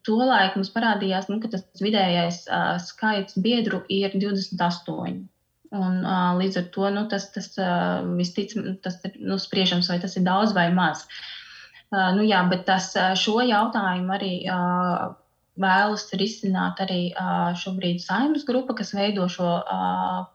Tolaik 0.08 0.56
mums 0.56 0.72
parādījās, 0.78 1.28
nu, 1.34 1.41
ka 1.43 1.52
tas 1.52 1.84
vidējais 1.84 2.45
skaits 2.86 3.36
biedru 3.43 3.82
ir 3.89 4.15
28. 4.15 5.28
Un, 5.69 5.99
uh, 6.01 6.34
līdz 6.39 6.55
ar 6.63 6.69
to 6.73 6.89
nu, 6.95 7.03
tas, 7.12 7.27
tas 7.36 7.51
uh, 7.62 8.01
visticamāk, 8.17 8.79
tas 8.86 8.97
ir 9.05 9.19
nu, 9.21 9.38
spriežams, 9.38 9.89
vai 9.91 9.99
tas 10.01 10.15
ir 10.17 10.25
daudz 10.25 10.55
vai 10.58 10.65
maz. 10.73 11.03
Uh, 11.93 12.10
nu, 12.17 12.25
jā, 12.25 12.41
bet 12.49 12.65
tas, 12.65 12.89
šo 13.21 13.38
jautājumu 13.45 14.15
arī 14.15 14.34
uh, 14.49 15.12
vēlas 15.60 16.08
risināt 16.17 16.79
arī 16.84 17.12
šobrīd 17.60 17.99
saimnes 17.99 18.45
grupa, 18.47 18.77
kas 18.77 18.93
veido 18.95 19.25
šo 19.32 19.47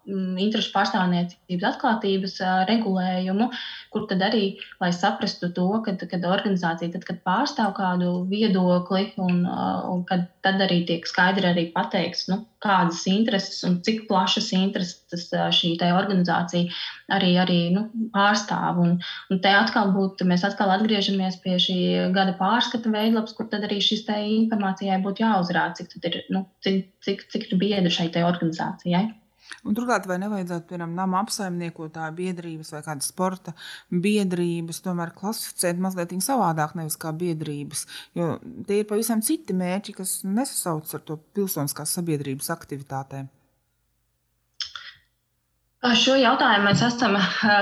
interešu 0.04 0.72
pārstāvniecības 0.74 1.64
atklātības 1.70 2.34
regulējumu, 2.68 3.48
kur 3.94 4.08
tad 4.10 4.22
arī, 4.26 4.44
lai 4.82 4.90
saprastu 4.94 5.50
to, 5.54 5.68
kad, 5.86 6.02
kad 6.10 6.26
organizācija, 6.26 6.92
tad, 6.94 7.06
kad 7.08 7.20
pārstāv 7.26 7.72
kādu 7.78 8.10
viedokli, 8.30 9.06
un, 9.22 9.44
un 9.46 10.02
kad 10.08 10.26
tad 10.44 10.60
arī 10.64 10.82
tiek 10.88 11.06
skaidri 11.08 11.48
arī 11.50 11.68
pateikts, 11.74 12.26
nu, 12.32 12.42
kādas 12.64 13.02
intereses 13.10 13.62
un 13.68 13.78
cik 13.86 14.04
plašas 14.10 14.50
intereses 14.56 15.26
šī 15.58 15.74
organizācija 15.84 16.70
arī, 17.14 17.34
arī 17.40 17.58
nu, 17.74 17.86
pārstāv. 18.14 18.80
Un, 18.84 18.94
un 19.30 19.42
te 19.44 19.52
atkal 19.54 19.92
būtu, 19.96 20.26
mēs 20.28 20.46
atkal 20.48 20.72
atgriežamies 20.74 21.40
pie 21.44 21.58
šī 21.62 21.78
gada 22.16 22.36
pārskata 22.40 22.92
veidlaps, 22.92 23.36
kur 23.36 23.50
tad 23.52 23.68
arī 23.68 23.80
šis 23.84 24.06
informācijai 24.14 25.00
būtu 25.04 25.24
jāuzrāda, 25.24 25.80
cik, 25.80 26.00
ir, 26.10 26.22
nu, 26.34 26.46
cik, 26.64 26.88
cik, 27.04 27.28
cik 27.32 27.50
ir 27.50 27.60
biedri 27.60 27.92
šai 27.92 28.10
organizācijai. 28.24 29.06
Un 29.64 29.76
turklāt, 29.76 30.08
vai 30.10 30.18
nevajadzētu, 30.22 30.68
piemēram, 30.70 30.96
nama 30.98 31.22
apsaimniekotāju 31.22 32.16
biedrības 32.18 32.72
vai 32.74 32.82
kādas 32.86 33.12
sporta 33.12 33.54
biedrības, 33.90 34.82
tomēr 34.84 35.14
klasificēt 35.16 35.80
mazliet 35.82 36.16
savādāk, 36.24 36.74
nevis 36.78 36.98
kā 37.00 37.14
biedrības, 37.14 37.86
jo 38.18 38.34
tie 38.68 38.82
ir 38.82 38.90
pavisam 38.90 39.22
citi 39.24 39.56
mērķi, 39.56 39.96
kas 40.00 40.18
nesasaucas 40.26 40.98
ar 40.98 41.06
to 41.06 41.18
pilsoniskās 41.36 41.94
sabiedrības 41.98 42.52
aktivitātēm. 42.54 43.30
Šo 45.92 46.14
jautājumu 46.16 46.64
mēs 46.70 46.80
esam 46.80 47.12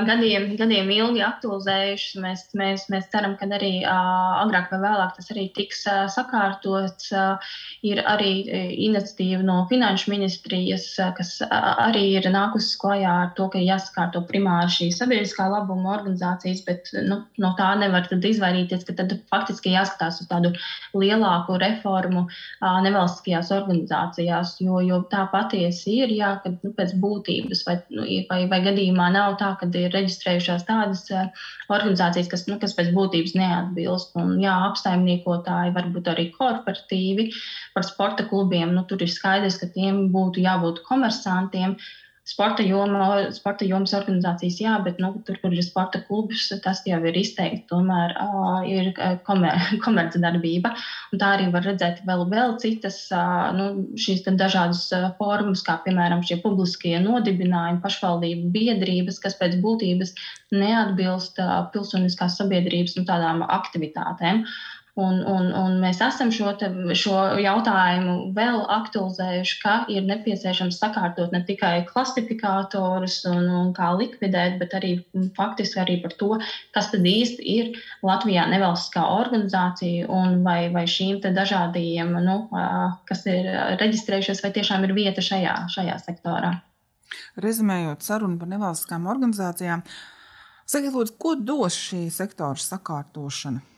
gadiem, 0.07 0.53
gadiem 0.55 0.91
ilgi 0.95 1.25
aktualizējuši. 1.27 2.21
Mēs, 2.23 2.45
mēs, 2.55 2.85
mēs 2.93 3.09
ceram, 3.11 3.33
ka 3.41 3.49
arī 3.57 3.81
agrāk 3.83 4.69
vai 4.71 4.79
vēlāk 4.85 5.17
tas 5.17 5.33
arī 5.35 5.49
tiks 5.57 5.81
sakārtots. 6.15 7.09
Ir 7.83 7.99
arī 8.07 8.31
iniciatīva 8.87 9.43
no 9.43 9.57
Finanšu 9.71 10.13
ministrijas, 10.13 10.85
kas 11.17 11.33
arī 11.51 12.05
ir 12.21 12.29
nākusi 12.31 12.77
klajā 12.79 13.17
ar 13.25 13.33
to, 13.35 13.49
ka 13.51 13.59
jāsakārto 13.59 14.23
primāri 14.29 14.71
šī 14.77 14.89
sabiedriskā 14.95 15.49
labuma 15.51 15.97
organizācijas, 15.97 16.63
bet 16.69 16.93
nu, 17.03 17.25
no 17.43 17.53
tā 17.59 17.73
nevar 17.83 18.07
izvairīties, 18.07 18.87
ka 18.87 18.95
tad 19.03 19.17
faktiski 19.35 19.75
jāskatās 19.75 20.23
uz 20.23 20.31
tādu 20.31 20.55
lielāku 20.95 21.59
reformu 21.59 22.29
nevalstiskajās 22.63 23.51
organizācijās, 23.59 24.55
jo, 24.63 24.79
jo 24.87 25.03
tā 25.11 25.27
patiesi 25.35 25.99
ir, 26.05 26.17
jā, 26.23 26.37
ka 26.47 26.55
nu, 26.55 26.71
pēc 26.79 26.95
būtības 27.03 27.67
vai 27.67 27.79
nu, 27.91 28.12
vai, 28.29 28.41
vai 28.51 28.61
gadījumā 28.65 29.09
nav 29.15 29.37
tā, 29.41 29.53
ka 29.61 29.69
ir 29.79 29.95
reģistrējušās 29.95 30.67
tādas 30.69 31.05
eh, 31.15 31.31
organizācijas, 31.73 32.31
kas, 32.33 32.45
nu, 32.51 32.59
kas 32.63 32.77
pēc 32.79 32.93
būtības 32.97 33.35
neatbilst. 33.39 34.15
Un, 34.21 34.37
jā, 34.43 34.55
apsaimniekotāji, 34.69 35.75
varbūt 35.79 36.13
arī 36.13 36.29
korporatīvi 36.37 37.31
par 37.77 37.89
sporta 37.89 38.29
klubiem. 38.29 38.77
Nu, 38.77 38.87
tur 38.89 39.03
ir 39.05 39.13
skaidrs, 39.13 39.59
ka 39.63 39.71
tiem 39.75 40.07
būtu 40.15 40.45
jābūt 40.45 40.85
komersantiem. 40.89 41.77
Uh, 41.79 42.02
Sporta, 42.23 42.63
joma, 42.63 43.07
sporta 43.35 43.67
jomas 43.67 43.91
organizācijas, 43.99 44.61
jā, 44.63 44.73
bet 44.85 45.01
nu, 45.03 45.09
tur, 45.27 45.41
kur 45.43 45.55
ir 45.57 45.65
sporta 45.67 45.99
klubs, 46.07 46.45
tas 46.63 46.79
jau 46.87 47.01
ir 47.11 47.17
izteikti. 47.19 47.65
Tomēr 47.73 48.13
uh, 48.15 48.61
ir 48.71 48.93
komer, 49.27 49.59
komercdarbība. 49.85 50.71
Tā 51.19 51.33
arī 51.35 51.49
var 51.51 51.67
redzēt 51.67 52.05
vēl, 52.07 52.23
vēl 52.31 52.55
citas 52.63 53.01
uh, 53.11 53.49
nu, 53.59 53.67
šīs 53.99 54.23
dažādas 54.39 54.85
formas, 55.19 55.65
kā 55.67 55.81
piemēram 55.83 56.23
šie 56.29 56.39
publiskie 56.45 56.95
nodibinājumi, 57.03 57.83
pašvaldību 57.83 58.53
biedrības, 58.55 59.19
kas 59.25 59.35
pēc 59.43 59.59
būtības 59.65 60.15
neatbilst 60.55 61.43
uh, 61.43 61.57
pilsoniskās 61.75 62.39
sabiedrības 62.39 63.01
nu, 63.01 63.09
tādām 63.11 63.43
aktivitātēm. 63.49 64.47
Un, 65.01 65.23
un, 65.25 65.47
un 65.57 65.79
mēs 65.81 66.03
esam 66.05 66.29
šo, 66.37 66.51
te, 66.61 66.69
šo 67.01 67.15
jautājumu 67.41 68.35
vēl 68.37 68.59
aktualizējuši, 68.75 69.55
ka 69.63 69.77
ir 69.89 70.05
nepieciešams 70.05 70.77
sakārtot 70.83 71.33
ne 71.33 71.41
tikai 71.49 71.87
klasifikātorus 71.89 73.23
un, 73.31 73.47
un 73.49 73.71
kā 73.73 73.89
likvidēt, 73.97 74.59
bet 74.61 74.77
arī 74.77 74.91
faktiski 75.39 75.81
arī 75.81 75.97
par 76.03 76.13
to, 76.21 76.29
kas 76.77 76.93
tad 76.93 77.09
īsti 77.09 77.49
ir 77.55 77.73
Latvijā 78.05 78.45
nevalstiskā 78.53 79.07
organizācija 79.15 80.13
un 80.13 80.45
vai, 80.45 80.69
vai 80.77 80.85
šīm 80.85 81.25
dažādajiem, 81.25 82.13
nu, 82.29 82.37
kas 83.09 83.25
ir 83.33 83.49
reģistrējušies, 83.81 84.45
vai 84.45 84.53
tiešām 84.61 84.85
ir 84.85 84.97
vieta 85.01 85.25
šajā, 85.25 85.57
šajā 85.73 85.99
sektorā. 86.05 86.53
Rezumējot 87.41 88.05
sarunu 88.05 88.37
par 88.37 88.53
nevalstiskām 88.53 89.09
organizācijām, 89.09 89.89
sakiet, 90.69 90.93
lūdzu, 90.93 91.17
ko 91.17 91.39
dos 91.41 91.81
šī 91.89 92.11
sektora 92.13 92.61
sakārtošana? 92.61 93.72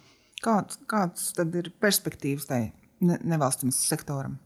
Kāds, 0.44 0.80
kāds 0.90 1.30
tad 1.36 1.54
ir 1.56 1.70
perspektīvas 1.80 2.48
tai 2.50 2.64
nevalstiskam 3.00 3.72
sektoram? 3.74 4.40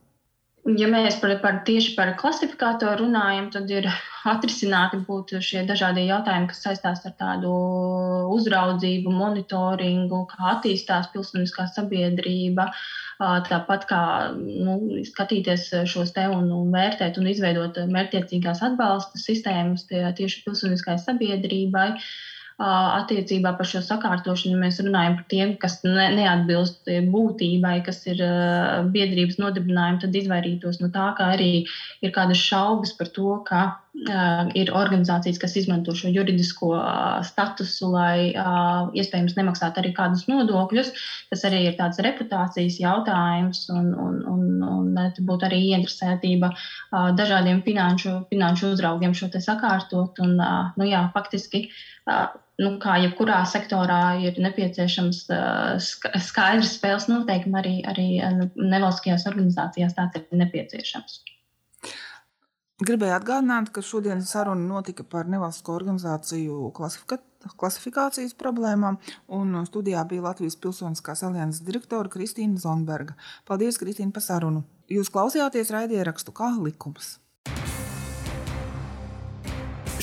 Ja 0.77 0.89
mēs 0.91 1.17
par, 1.23 1.33
par, 1.41 1.61
tieši 1.65 1.95
par 1.97 2.11
klasifikātoru 2.19 3.07
runājam, 3.07 3.47
tad 3.55 3.71
ir 3.73 3.87
atrisināti 4.29 4.99
būtu 5.07 5.41
šie 5.41 5.63
dažādie 5.69 6.05
jautājumi, 6.11 6.51
kas 6.51 6.61
saistās 6.67 7.07
ar 7.09 7.15
tādu 7.17 7.53
uzraudzību, 8.35 9.15
monitoringu, 9.15 10.25
kā 10.29 10.51
attīstās 10.57 11.09
pilsoniskā 11.15 11.69
sabiedrība. 11.73 12.69
Tāpat 13.49 13.87
kā 13.89 14.03
nu, 14.37 14.77
skatīties 15.09 15.71
šos 15.89 16.13
te 16.15 16.27
un, 16.29 16.51
un 16.53 16.75
vērtēt 16.75 17.17
un 17.23 17.31
izveidot 17.33 17.81
mērķtiecīgās 17.89 18.61
atbalsta 18.69 19.23
sistēmas 19.23 19.89
tie, 19.89 20.05
tieši 20.21 20.45
pilsoniskai 20.45 20.99
sabiedrībai. 21.07 21.93
Uh, 21.97 22.11
attiecībā 22.59 23.53
par 23.59 23.69
šo 23.71 23.81
sakārtošanu 23.87 24.59
mēs 24.59 24.81
runājam 24.83 25.19
par 25.21 25.27
tiem, 25.31 25.53
kas 25.63 25.79
ne, 25.85 26.09
neatbilst 26.17 26.91
būtībai, 27.13 27.77
kas 27.87 28.03
ir 28.11 28.23
biedrības 28.95 29.39
nodibinājumi, 29.39 30.01
tad 30.03 30.19
izvairītos 30.19 30.81
no 30.83 30.91
tā, 30.95 31.13
ka 31.19 31.31
arī 31.37 31.53
ir 32.03 32.15
kādas 32.15 32.43
šaubas 32.43 32.97
par 32.99 33.13
to, 33.15 33.37
ka 33.47 33.63
ir 34.55 34.71
organizācijas, 34.77 35.39
kas 35.43 35.57
izmanto 35.59 35.95
šo 35.97 36.11
juridisko 36.13 36.71
statusu, 37.27 37.91
lai 37.91 38.31
iespējams 38.95 39.37
nemaksātu 39.39 39.83
arī 39.83 39.93
kādus 39.97 40.27
nodokļus. 40.31 40.93
Tas 41.33 41.45
arī 41.49 41.65
ir 41.67 41.77
tāds 41.79 41.99
reputācijas 42.05 42.79
jautājums, 42.81 43.65
un, 43.75 43.91
un, 43.99 44.19
un, 44.31 44.45
un 44.63 45.15
būtu 45.19 45.49
arī 45.49 45.63
ieinteresētība 45.71 46.53
dažādiem 47.19 47.63
finanšu, 47.67 48.21
finanšu 48.31 48.75
uzraugiem 48.77 49.17
šo 49.19 49.31
te 49.35 49.43
sakārtot. 49.43 50.21
Un, 50.23 50.37
nu, 50.39 50.87
jā, 50.87 51.03
faktiski, 51.15 51.67
nu, 52.63 52.75
kā 52.83 53.01
jebkurā 53.03 53.41
sektorā 53.51 54.03
ir 54.23 54.39
nepieciešams 54.43 55.25
skaidrs 56.29 56.77
spēles 56.79 57.11
noteikumi, 57.11 57.59
arī, 57.65 57.75
arī 57.95 58.09
nevalstiskajās 58.55 59.27
organizācijās 59.33 59.99
tāds 59.99 60.23
ir 60.23 60.45
nepieciešams. 60.45 61.21
Gribēju 62.79 63.11
atgādināt, 63.17 63.73
ka 63.75 63.83
šodienas 63.83 64.31
saruna 64.31 64.63
notika 64.63 65.03
par 65.03 65.27
nevalstisko 65.27 65.73
organizāciju 65.75 66.69
klasifikācijas 67.59 68.37
problēmām, 68.39 69.01
un 69.35 69.57
studijā 69.67 70.05
bija 70.07 70.29
Latvijas 70.29 70.55
Pilsoniskās 70.63 71.25
alianses 71.27 71.67
direktore 71.67 72.13
Kristīna 72.13 72.63
Zonberga. 72.63 73.17
Paldies, 73.51 73.81
Kristīna, 73.83 74.15
par 74.15 74.23
sarunu! 74.23 74.63
Jūs 74.95 75.11
klausījāties 75.11 75.75
raidierakstu 75.75 76.31
kā 76.39 76.53
likums. 76.63 77.17